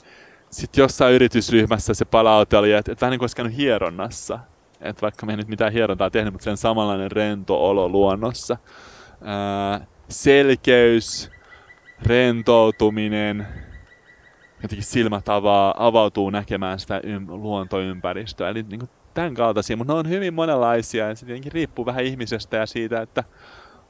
[0.51, 4.39] sitten jossain yritysryhmässä se palaute oli, että, että vähän niin kuin olisi käynyt hieronnassa.
[4.81, 8.57] Että vaikka me ei nyt mitään hierontaa tehnyt, mutta sen samanlainen rento olo luonnossa.
[9.23, 11.31] Ää, selkeys,
[12.03, 13.47] rentoutuminen,
[14.63, 18.49] jotenkin silmät avaa, avautuu näkemään sitä ym, luontoympäristöä.
[18.49, 22.05] Eli niin kuin tämän kaltaisia, mutta ne on hyvin monenlaisia ja se tietenkin riippuu vähän
[22.05, 23.25] ihmisestä ja siitä, että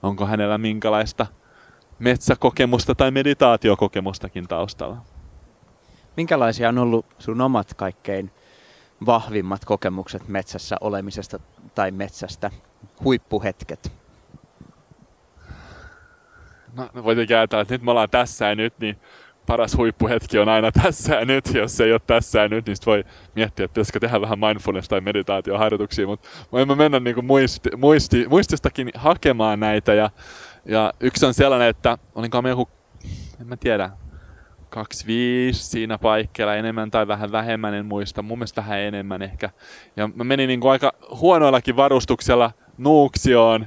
[0.03, 1.27] onko hänellä minkälaista
[1.99, 4.97] metsäkokemusta tai meditaatiokokemustakin taustalla.
[6.17, 8.31] Minkälaisia on ollut sun omat kaikkein
[9.07, 11.41] vahvimmat kokemukset metsässä olemisesta
[11.75, 12.51] tai metsästä?
[13.05, 13.93] Huippuhetket.
[16.77, 18.97] No, no voit ajatella, että nyt me ollaan tässä ja nyt, niin
[19.47, 21.55] paras huippuhetki on aina tässä ja nyt.
[21.55, 25.01] Jos ei ole tässä ja nyt, niin voi miettiä, että pitäisikö tehdä vähän mindfulness- tai
[25.01, 26.07] meditaatioharjoituksia.
[26.07, 29.95] Mutta voimme mennä niin muisti, muisti, muististakin hakemaan näitä.
[29.95, 30.11] Ja,
[30.65, 32.69] ja yksi on sellainen, että olinko me joku,
[33.41, 33.91] en mä tiedä,
[34.71, 39.51] 25 siinä paikkeilla, enemmän tai vähän vähemmän, en muista, mun mielestä vähän enemmän ehkä.
[39.97, 43.67] Ja mä menin niin kuin aika huonoillakin varustuksella Nuuksioon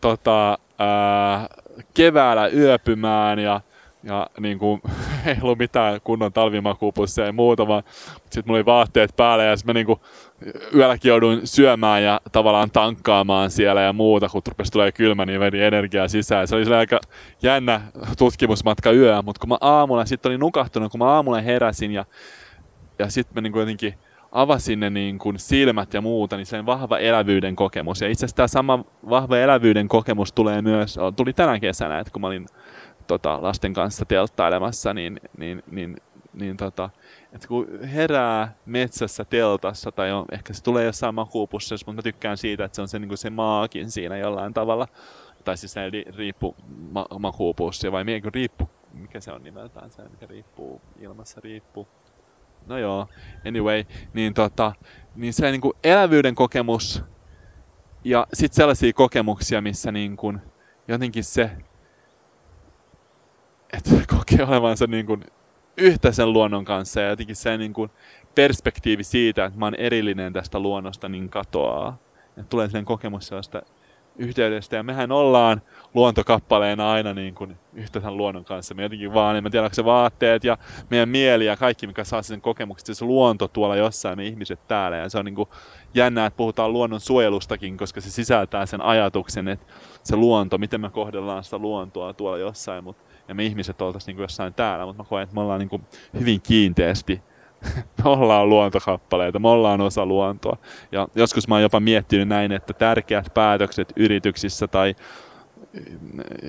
[0.00, 1.46] tota, ää,
[1.94, 3.60] keväällä yöpymään ja
[4.02, 4.80] ja niin kuin,
[5.26, 7.82] ei ollut mitään kunnon talvimakuupusseja ja muuta, vaan
[8.24, 10.00] sitten mulla oli vaatteet päällä ja sitten mä niin kuin,
[10.74, 15.62] yölläkin jouduin syömään ja tavallaan tankkaamaan siellä ja muuta, kun rupesi tulee kylmä, niin vedi
[15.62, 16.48] energiaa sisään.
[16.48, 17.00] Se oli aika
[17.42, 17.80] jännä
[18.18, 22.04] tutkimusmatka yö, mutta kun mä aamulla sitten olin nukahtunut, kun mä aamulla heräsin ja,
[22.98, 23.94] ja sitten mä niin kuin jotenkin
[24.32, 28.00] avasin ne niin kuin silmät ja muuta, niin se on vahva elävyyden kokemus.
[28.00, 32.20] Ja itse asiassa tämä sama vahva elävyyden kokemus tulee myös, tuli tänä kesänä, että kun
[32.20, 32.46] mä olin
[33.08, 35.96] tota, lasten kanssa telttailemassa, niin, niin, niin,
[36.32, 36.90] niin tota,
[37.32, 42.36] että kun herää metsässä teltassa, tai on, ehkä se tulee jossain makuupussissa, mutta mä tykkään
[42.36, 44.88] siitä, että se on se, niin se maakin siinä jollain tavalla.
[45.44, 46.56] Tai siis se ei riippu
[46.92, 51.88] ma- makuupussi, vai mikä riippu, mikä se on nimeltään se, mikä riippuu ilmassa riippuu.
[52.66, 53.08] No joo,
[53.46, 54.72] anyway, niin, tota,
[55.16, 57.02] niin se niin kuin elävyyden kokemus
[58.04, 60.40] ja sitten sellaisia kokemuksia, missä niin kuin
[60.88, 61.50] jotenkin se
[63.72, 65.24] että kokee olevansa niin kuin
[65.76, 67.90] yhtä sen luonnon kanssa ja jotenkin se niin kuin
[68.34, 71.98] perspektiivi siitä, että mä oon erillinen tästä luonnosta, niin katoaa.
[72.36, 73.62] Ja tulee sen kokemus sellaista
[74.18, 74.76] yhteydestä.
[74.76, 75.62] Ja mehän ollaan
[75.94, 78.74] luontokappaleena aina niin kuin yhtä tämän luonnon kanssa.
[78.74, 80.58] Me jotenkin vaan, en tiedä, se vaatteet ja
[80.90, 84.96] meidän mieli ja kaikki, mikä saa sen kokemuksen, se luonto tuolla jossain, me ihmiset täällä.
[84.96, 85.48] Ja se on niin kuin
[85.94, 89.66] jännää, että puhutaan luonnon suojelustakin, koska se sisältää sen ajatuksen, että
[90.02, 92.84] se luonto, miten me kohdellaan sitä luontoa tuolla jossain.
[92.84, 95.68] Mutta ja me ihmiset oltaisiin niin jossain täällä, mutta mä koen, että me ollaan niin
[95.68, 95.82] kuin
[96.20, 97.22] hyvin kiinteästi
[98.04, 100.56] me ollaan luontokappaleita, me ollaan osa luontoa.
[100.92, 104.94] Ja joskus mä oon jopa miettinyt näin, että tärkeät päätökset yrityksissä tai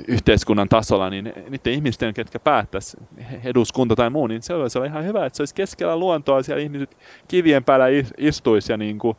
[0.08, 2.98] yhteiskunnan tasolla, niin niiden ihmisten, ketkä päättäisi,
[3.44, 6.98] eduskunta tai muu, niin se olisi ihan hyvä, että se olisi keskellä luontoa, siellä ihmiset
[7.28, 7.86] kivien päällä
[8.18, 9.18] istuisi ja niin kuin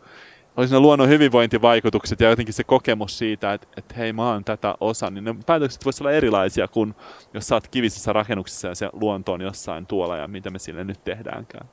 [0.60, 4.74] olisi ne luonnon hyvinvointivaikutukset ja jotenkin se kokemus siitä, että, että hei mä oon tätä
[4.80, 6.94] osa, niin ne päätökset voisivat olla erilaisia kuin
[7.34, 10.84] jos sä oot kivisessä rakennuksessa ja se luonto on jossain tuolla ja mitä me sille
[10.84, 11.68] nyt tehdäänkään.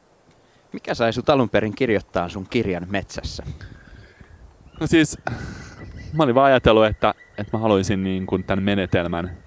[0.73, 3.43] Mikä sai sut alun perin kirjoittaa sun kirjan metsässä?
[4.79, 5.17] No siis,
[6.13, 9.37] mä olin vaan ajatellut, että, että mä haluaisin niin kuin tämän menetelmän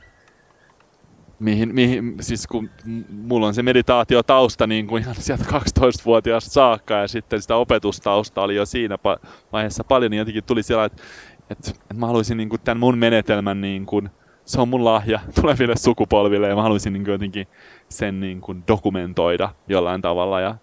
[1.41, 2.71] mihin, mihin, siis kun
[3.11, 8.57] mulla on se meditaatiotausta niin kuin ihan sieltä 12-vuotiaasta saakka ja sitten sitä opetustausta oli
[8.57, 8.99] jo siinä
[9.53, 11.03] vaiheessa paljon, niin jotenkin tuli siellä, että,
[11.51, 14.11] että, että mä haluaisin niin kuin tämän mun menetelmän, niin kuin,
[14.45, 17.47] se on mun lahja tuleville sukupolville ja mä haluaisin niin kuin jotenkin
[17.89, 20.55] sen niin kuin dokumentoida jollain tavalla ja,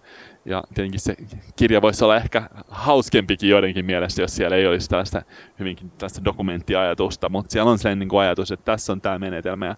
[0.44, 1.16] ja tietenkin se
[1.56, 5.22] kirja voisi olla ehkä hauskempikin joidenkin mielestä, jos siellä ei olisi tällaista
[5.58, 9.66] hyvinkin tällaista dokumenttiajatusta, mutta siellä on sellainen niin kuin ajatus, että tässä on tämä menetelmä.
[9.66, 9.76] Ja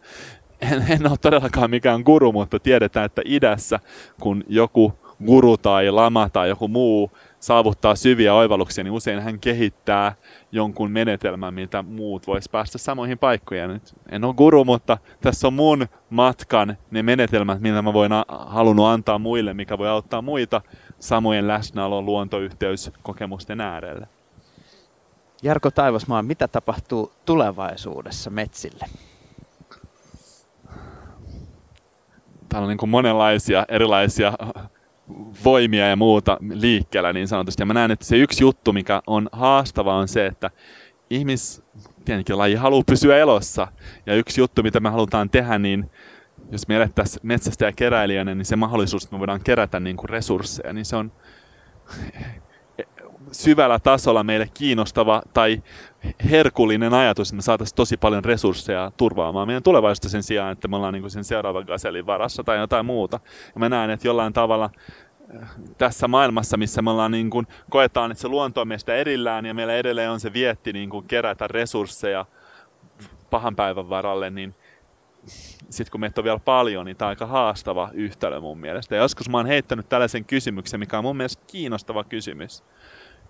[0.60, 3.80] en, en ole todellakaan mikään guru, mutta tiedetään, että idässä,
[4.20, 4.92] kun joku
[5.26, 10.14] guru tai lama tai joku muu saavuttaa syviä oivalluksia, niin usein hän kehittää
[10.52, 13.70] jonkun menetelmän, mitä muut vois päästä samoihin paikkoihin.
[13.70, 18.24] Nyt en ole guru, mutta tässä on mun matkan ne menetelmät, mitä mä voin a-
[18.28, 20.62] halunnut antaa muille, mikä voi auttaa muita
[20.98, 24.08] samojen läsnäolon luontoyhteys kokemusten äärelle.
[25.42, 28.86] Jarko Taivasmaa, mitä tapahtuu tulevaisuudessa metsille?
[32.50, 34.32] Täällä on niin kuin monenlaisia erilaisia
[35.44, 37.62] voimia ja muuta liikkeellä niin sanotusti.
[37.62, 40.50] Ja mä näen, että se yksi juttu, mikä on haastava, on se, että
[41.10, 41.62] ihmis,
[42.04, 43.68] tietenkin laji haluaa pysyä elossa.
[44.06, 45.90] Ja yksi juttu, mitä me halutaan tehdä, niin
[46.52, 50.08] jos me elettäisiin metsästä ja keräilijänä, niin se mahdollisuus, että me voidaan kerätä niin kuin
[50.08, 51.12] resursseja, niin se on
[53.32, 55.62] syvällä tasolla meille kiinnostava tai
[56.30, 60.76] herkullinen ajatus, että me saataisiin tosi paljon resursseja turvaamaan meidän tulevaisuutta sen sijaan, että me
[60.76, 63.20] ollaan niin kuin sen seuraavan gaselin varassa tai jotain muuta.
[63.54, 64.70] Ja mä näen, että jollain tavalla
[65.42, 69.46] äh, tässä maailmassa, missä me ollaan niin kuin, koetaan, että se luonto on meistä erillään
[69.46, 72.26] ja meillä edelleen on se vietti niin kuin kerätä resursseja
[73.30, 74.54] pahan päivän varalle, niin
[75.70, 78.94] sitten kun meitä on vielä paljon, niin tämä on aika haastava yhtälö mun mielestä.
[78.94, 82.64] Ja joskus mä oon heittänyt tällaisen kysymyksen, mikä on mun mielestä kiinnostava kysymys.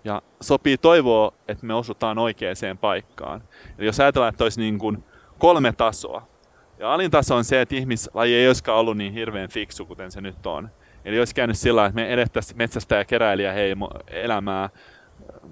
[0.03, 3.43] Ja sopii toivoa, että me osutaan oikeaan paikkaan.
[3.77, 5.03] Eli jos ajatellaan, että olisi niin kuin
[5.37, 6.27] kolme tasoa.
[6.79, 10.21] Ja alin taso on se, että ihmislaji ei olisikaan ollut niin hirveän fiksu, kuten se
[10.21, 10.69] nyt on.
[11.05, 14.69] Eli olisi käynyt sillä että me edettäisiin metsästä ja keräilijä heimo elämää,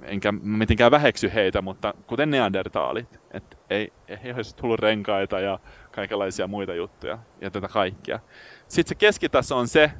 [0.01, 3.19] enkä mitenkään väheksy heitä, mutta kuten neandertaalit.
[3.31, 5.59] Että ei, ei olisi tullut renkaita ja
[5.91, 8.19] kaikenlaisia muita juttuja ja tätä kaikkia.
[8.67, 9.91] Sitten se keskitaso on se,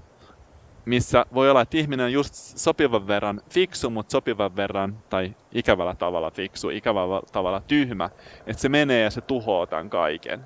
[0.89, 5.95] missä voi olla, että ihminen on just sopivan verran fiksu, mutta sopivan verran, tai ikävällä
[5.95, 8.09] tavalla fiksu, ikävällä tavalla tyhmä,
[8.47, 10.45] että se menee ja se tuhoaa tämän kaiken.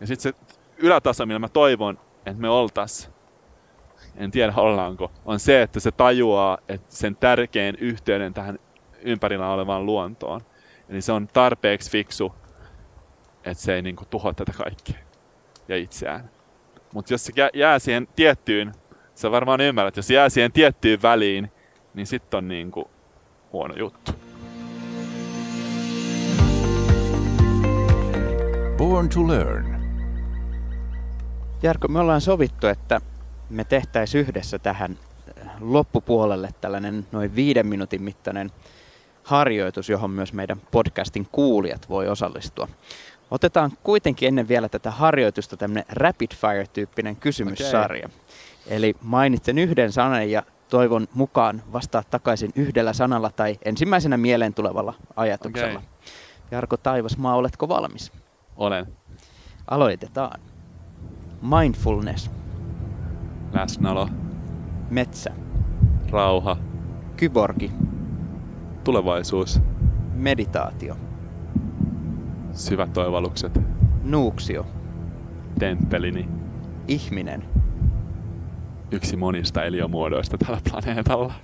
[0.00, 3.10] Ja sitten se ylätaso, millä mä toivon, että me oltais,
[4.16, 8.58] en tiedä ollaanko, on se, että se tajuaa että sen tärkein yhteyden tähän
[9.00, 10.40] ympärillä olevaan luontoon.
[10.88, 12.34] Eli se on tarpeeksi fiksu,
[13.44, 14.98] että se ei niinku tuhoa tätä kaikkea
[15.68, 16.30] ja itseään.
[16.92, 18.72] Mutta jos se jää siihen tiettyyn
[19.14, 21.52] Sä varmaan ymmärrät, jos jää siihen tiettyyn väliin,
[21.94, 22.90] niin sitten on niinku
[23.52, 24.12] huono juttu.
[28.76, 29.82] Born to learn.
[31.62, 33.00] Jarkko, me ollaan sovittu, että
[33.50, 34.98] me tehtäisiin yhdessä tähän
[35.60, 38.50] loppupuolelle tällainen noin viiden minuutin mittainen
[39.22, 42.68] harjoitus, johon myös meidän podcastin kuulijat voi osallistua.
[43.30, 48.06] Otetaan kuitenkin ennen vielä tätä harjoitusta tämmöinen rapid fire-tyyppinen kysymyssarja.
[48.06, 48.18] Okay.
[48.66, 54.94] Eli mainitsen yhden sanan ja toivon mukaan vastaa takaisin yhdellä sanalla tai ensimmäisenä mieleen tulevalla
[55.16, 55.78] ajatuksella.
[55.78, 55.90] Okay.
[56.50, 58.12] Jarko Taivasmaa, oletko valmis?
[58.56, 58.86] Olen.
[59.66, 60.40] Aloitetaan.
[61.42, 62.30] Mindfulness.
[63.52, 64.08] Läsnäolo.
[64.90, 65.32] Metsä.
[66.10, 66.56] Rauha.
[67.16, 67.70] Kyborgi.
[68.84, 69.60] Tulevaisuus.
[70.14, 70.96] Meditaatio.
[72.52, 73.60] Syvät toivallukset.
[74.02, 74.66] Nuuksio.
[75.58, 76.28] Temppelini.
[76.88, 77.44] Ihminen
[78.92, 81.34] yksi monista eliömuodoista tällä planeetalla.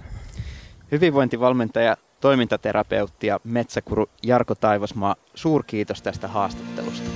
[0.93, 7.11] Hyvinvointivalmentaja, toimintaterapeutti ja metsäkuru Jarko Taivasmaa, suurkiitos tästä haastattelusta.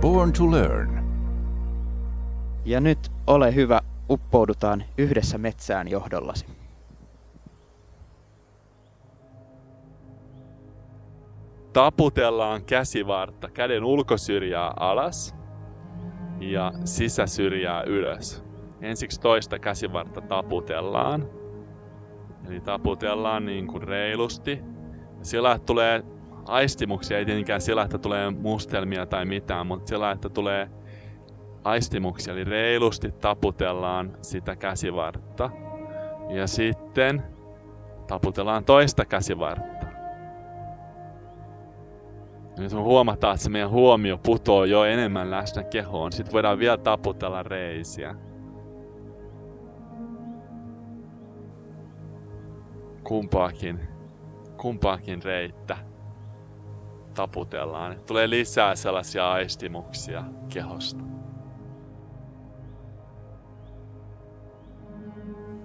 [0.00, 1.06] Born to learn.
[2.64, 6.46] Ja nyt ole hyvä, uppoudutaan yhdessä metsään johdollasi.
[11.72, 15.34] Taputellaan käsivartta käden ulkosyrjää alas–
[16.40, 18.44] ja sisäsyrjää ylös.
[18.80, 21.28] Ensiksi toista käsivartta taputellaan.
[22.48, 24.62] Eli taputellaan niin kuin reilusti.
[25.22, 26.02] Sillä, tulee
[26.48, 30.70] aistimuksia, ei tietenkään sillä, että tulee mustelmia tai mitään, mutta sillä, että tulee
[31.64, 35.50] aistimuksia, eli reilusti taputellaan sitä käsivartta.
[36.28, 37.22] Ja sitten
[38.06, 39.75] taputellaan toista käsivartta.
[42.58, 46.12] Nyt me huomataan, että se meidän huomio putoo jo enemmän läsnä kehoon.
[46.12, 48.14] Sitten voidaan vielä taputella reisiä.
[53.06, 53.80] kumpaakin,
[54.56, 55.76] kumpaakin reittä
[57.14, 58.00] taputellaan.
[58.06, 61.04] Tulee lisää sellaisia aistimuksia kehosta.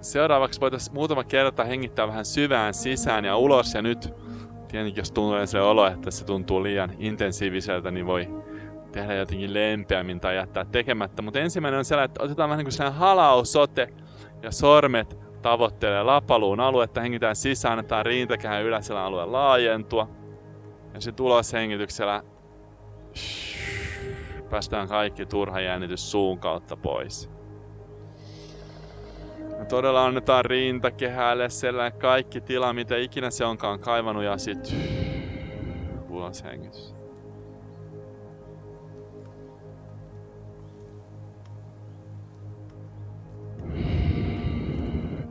[0.00, 4.14] Seuraavaksi voitaisiin muutama kerta hengittää vähän syvään sisään ja ulos ja nyt
[4.72, 8.28] tietenkin jos tuntuu se olo, että se tuntuu liian intensiiviseltä, niin voi
[8.92, 11.22] tehdä jotenkin lempeämmin tai jättää tekemättä.
[11.22, 13.88] Mutta ensimmäinen on sellainen, että otetaan vähän niin kuin halausote
[14.42, 20.08] ja sormet tavoittelee lapaluun aluetta, hengitään sisään, annetaan rintakehän yläisellä alueen laajentua.
[20.94, 22.22] Ja sitten uloshengityksellä
[24.50, 27.30] päästään kaikki turha jännitys suun kautta pois.
[29.62, 34.76] Ja todella annetaan rintakehälle sellainen kaikki tila, mitä ikinä se onkaan kaivannut ja sit
[36.08, 36.94] ulos hengitys.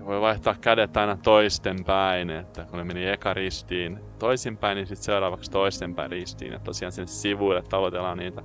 [0.05, 5.05] Voi vaihtaa kädet aina toisten päin, että kun ne meni eka ristiin toisinpäin, niin sitten
[5.05, 6.53] seuraavaksi toisten päin ristiin.
[6.53, 8.43] Ja tosiaan sen sivuille tavoitellaan niitä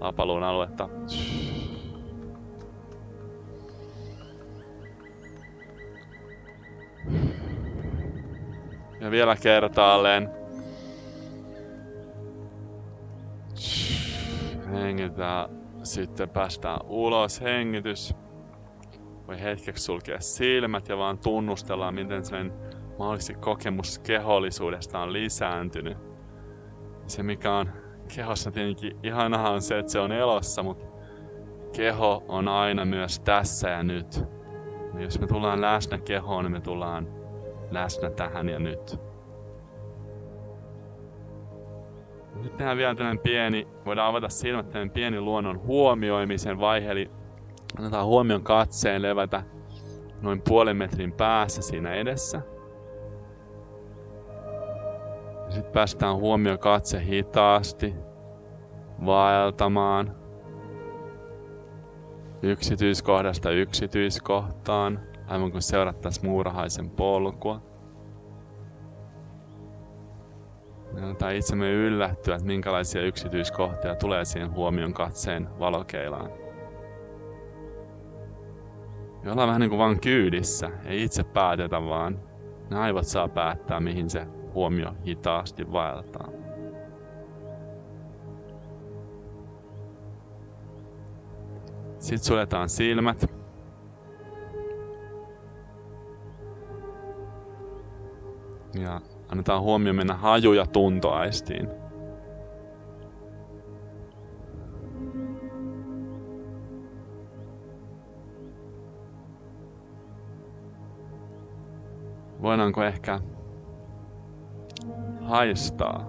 [0.00, 0.88] lapaluun aluetta.
[0.92, 1.41] Ja
[9.12, 10.30] vielä kertaalleen.
[14.72, 15.48] Hengitään.
[15.82, 17.40] Sitten päästään ulos.
[17.40, 18.14] Hengitys.
[19.26, 22.52] Voi hetkeksi sulkea silmät ja vaan tunnustellaan, miten sen
[22.98, 25.98] mahdollisesti kokemus kehollisuudesta on lisääntynyt.
[27.06, 27.70] Se mikä on
[28.14, 30.84] kehossa tietenkin ihanahan on se, että se on elossa, mutta
[31.72, 34.24] keho on aina myös tässä ja nyt.
[34.94, 37.21] Ja jos me tullaan läsnä kehoon, niin me tullaan
[37.74, 39.00] läsnä tähän ja nyt.
[42.42, 47.10] Nyt tehdään vielä tämmöinen pieni, voidaan avata silmät tämmöinen pieni luonnon huomioimisen vaihe, eli
[47.78, 49.42] annetaan huomion katseen levätä
[50.22, 52.40] noin puolen metrin päässä siinä edessä.
[55.48, 57.94] Sitten päästään huomio katse hitaasti
[59.06, 60.16] vaeltamaan
[62.42, 67.62] yksityiskohdasta yksityiskohtaan aivan kuin seurattaisiin muurahaisen polkua.
[70.92, 76.30] Me annetaan itsemme yllättyä, että minkälaisia yksityiskohtia tulee siihen huomion katseen valokeilaan.
[79.22, 82.20] Me ollaan vähän niin kuin vaan kyydissä, ei itse päätetä vaan.
[82.70, 86.28] Ne aivot saa päättää, mihin se huomio hitaasti vaeltaa.
[91.98, 93.41] Sitten suljetaan silmät.
[98.74, 101.68] Ja annetaan huomio mennä haju- ja tuntoaistiin.
[112.42, 113.20] Voidaanko ehkä
[115.20, 116.08] haistaa,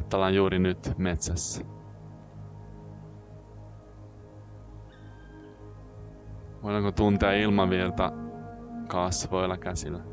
[0.00, 1.64] että ollaan juuri nyt metsässä?
[6.62, 8.12] Voidaanko tuntea ilmavirta
[8.88, 10.07] kasvoilla käsillä?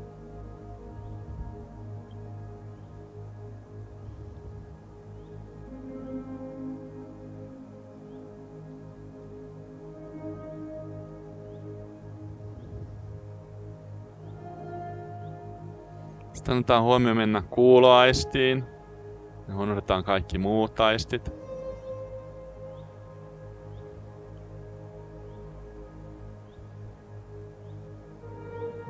[16.52, 18.64] Annetaan huomio mennä kuuloaistiin.
[19.48, 21.30] Ja unohdetaan kaikki muut aistit.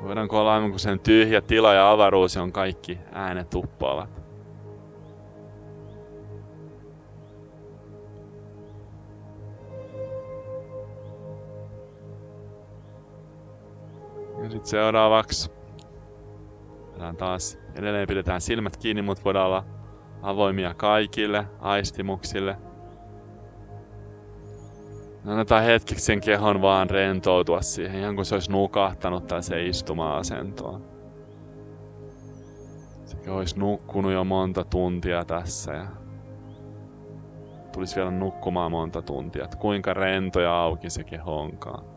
[0.03, 4.09] Voidaanko olla aivan kuin sen tyhjä tila ja avaruus, on kaikki äänet uppoavat.
[14.43, 15.51] Ja sitten seuraavaksi
[16.97, 19.63] Voidaan taas edelleen pidetään silmät kiinni, mutta voidaan olla
[20.21, 22.57] avoimia kaikille aistimuksille.
[25.25, 30.85] Annetaan hetkeksi sen kehon vaan rentoutua siihen, ihan kuin se olisi nukahtanut se istuma-asentoon.
[33.05, 35.87] Se olisi nukkunut jo monta tuntia tässä ja
[37.71, 39.43] tulisi vielä nukkumaan monta tuntia.
[39.43, 41.96] Että kuinka rento ja auki se keho onkaan.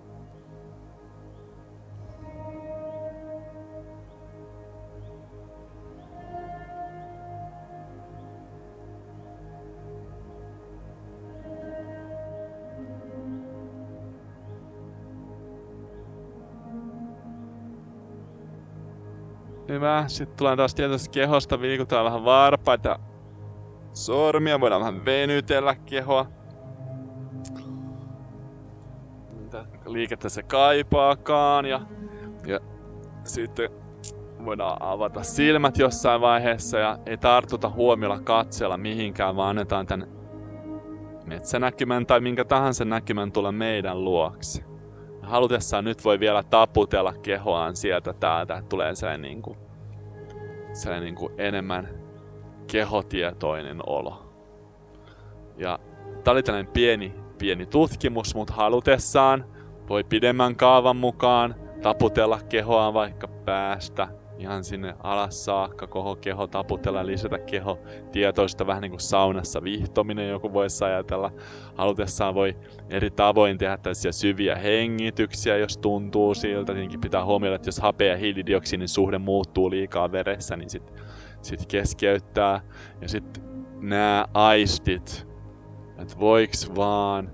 [19.80, 20.04] Hyvä.
[20.06, 22.98] Sitten tulee taas tietysti kehosta, viikutaan vähän varpaita
[23.92, 24.60] sormia.
[24.60, 26.26] Voidaan vähän venytellä kehoa.
[29.32, 31.66] Mitä liikettä se kaipaakaan.
[31.66, 31.80] Ja,
[32.46, 32.60] ja
[33.24, 33.70] sitten
[34.44, 40.08] voidaan avata silmät jossain vaiheessa ja ei tartuta huomiolla katsella mihinkään, vaan annetaan tämän
[41.26, 44.64] metsänäkymän tai minkä tahansa näkymän tulla meidän luokse.
[45.22, 49.69] Halutessaan nyt voi vielä taputella kehoaan sieltä täältä, tulee sellainen, niin kuin,
[50.72, 51.88] sellainen niin kuin enemmän
[52.66, 54.32] kehotietoinen olo.
[55.56, 55.78] Ja
[56.24, 59.44] tää oli tällainen pieni, pieni tutkimus, mutta halutessaan
[59.88, 64.08] voi pidemmän kaavan mukaan taputella kehoaan vaikka päästä
[64.40, 67.78] ihan sinne alas saakka, koko keho taputella, lisätä keho
[68.12, 71.32] tietoista, vähän niin kuin saunassa vihtominen joku voisi ajatella.
[71.74, 72.56] Halutessaan voi
[72.90, 76.72] eri tavoin tehdä tällaisia syviä hengityksiä, jos tuntuu siltä.
[76.72, 80.94] Tietenkin pitää huomioida, että jos hape ja hiilidioksidin suhde muuttuu liikaa veressä, niin sitten
[81.42, 82.60] sit keskeyttää.
[83.00, 83.42] Ja sitten
[83.80, 85.26] nämä aistit,
[85.98, 87.30] että voiks vaan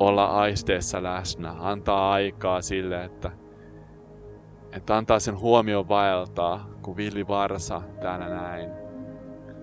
[0.00, 3.30] olla aisteessa läsnä, antaa aikaa sille, että
[4.76, 8.70] että antaa sen huomioon vaeltaa, kun villi varsa täällä näin.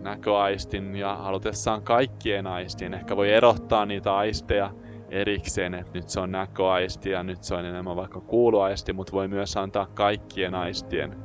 [0.01, 2.93] Näköaistin ja halutessaan kaikkien aistin.
[2.93, 4.71] Ehkä voi erottaa niitä aisteja
[5.09, 9.27] erikseen, että nyt se on näköaisti ja nyt se on enemmän vaikka kuuluaisti, mutta voi
[9.27, 11.15] myös antaa kaikkien aistien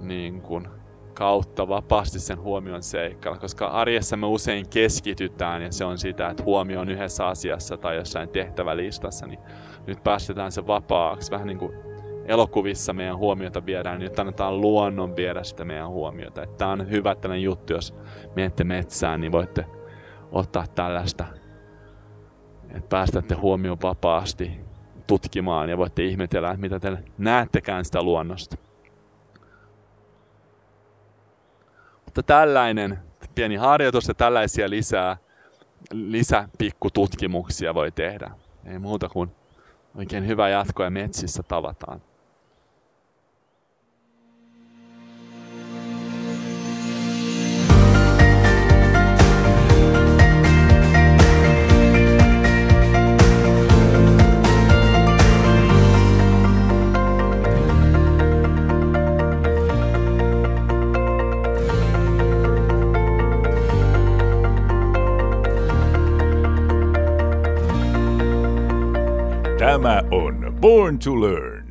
[0.00, 0.68] niin kuin,
[1.14, 6.42] kautta vapaasti sen huomion seikkailla, koska arjessa me usein keskitytään ja se on sitä, että
[6.42, 9.40] huomio on yhdessä asiassa tai jossain tehtävälistassa, niin
[9.86, 11.85] nyt päästetään se vapaaksi, vähän niin kuin
[12.28, 16.46] elokuvissa meidän huomiota viedään, niin annetaan luonnon viedä sitä meidän huomiota.
[16.46, 17.94] Tämä on hyvä tällainen juttu, jos
[18.36, 19.66] menette metsään, niin voitte
[20.32, 21.24] ottaa tällaista,
[22.70, 24.60] että päästätte huomioon vapaasti
[25.06, 28.56] tutkimaan ja voitte ihmetellä, että mitä te näettekään sitä luonnosta.
[32.04, 32.98] Mutta tällainen
[33.34, 35.16] pieni harjoitus ja tällaisia lisää,
[35.92, 38.30] lisäpikkututkimuksia voi tehdä.
[38.66, 39.30] Ei muuta kuin
[39.94, 42.00] oikein hyvä jatko ja metsissä tavataan.
[70.66, 71.65] Born to Learn.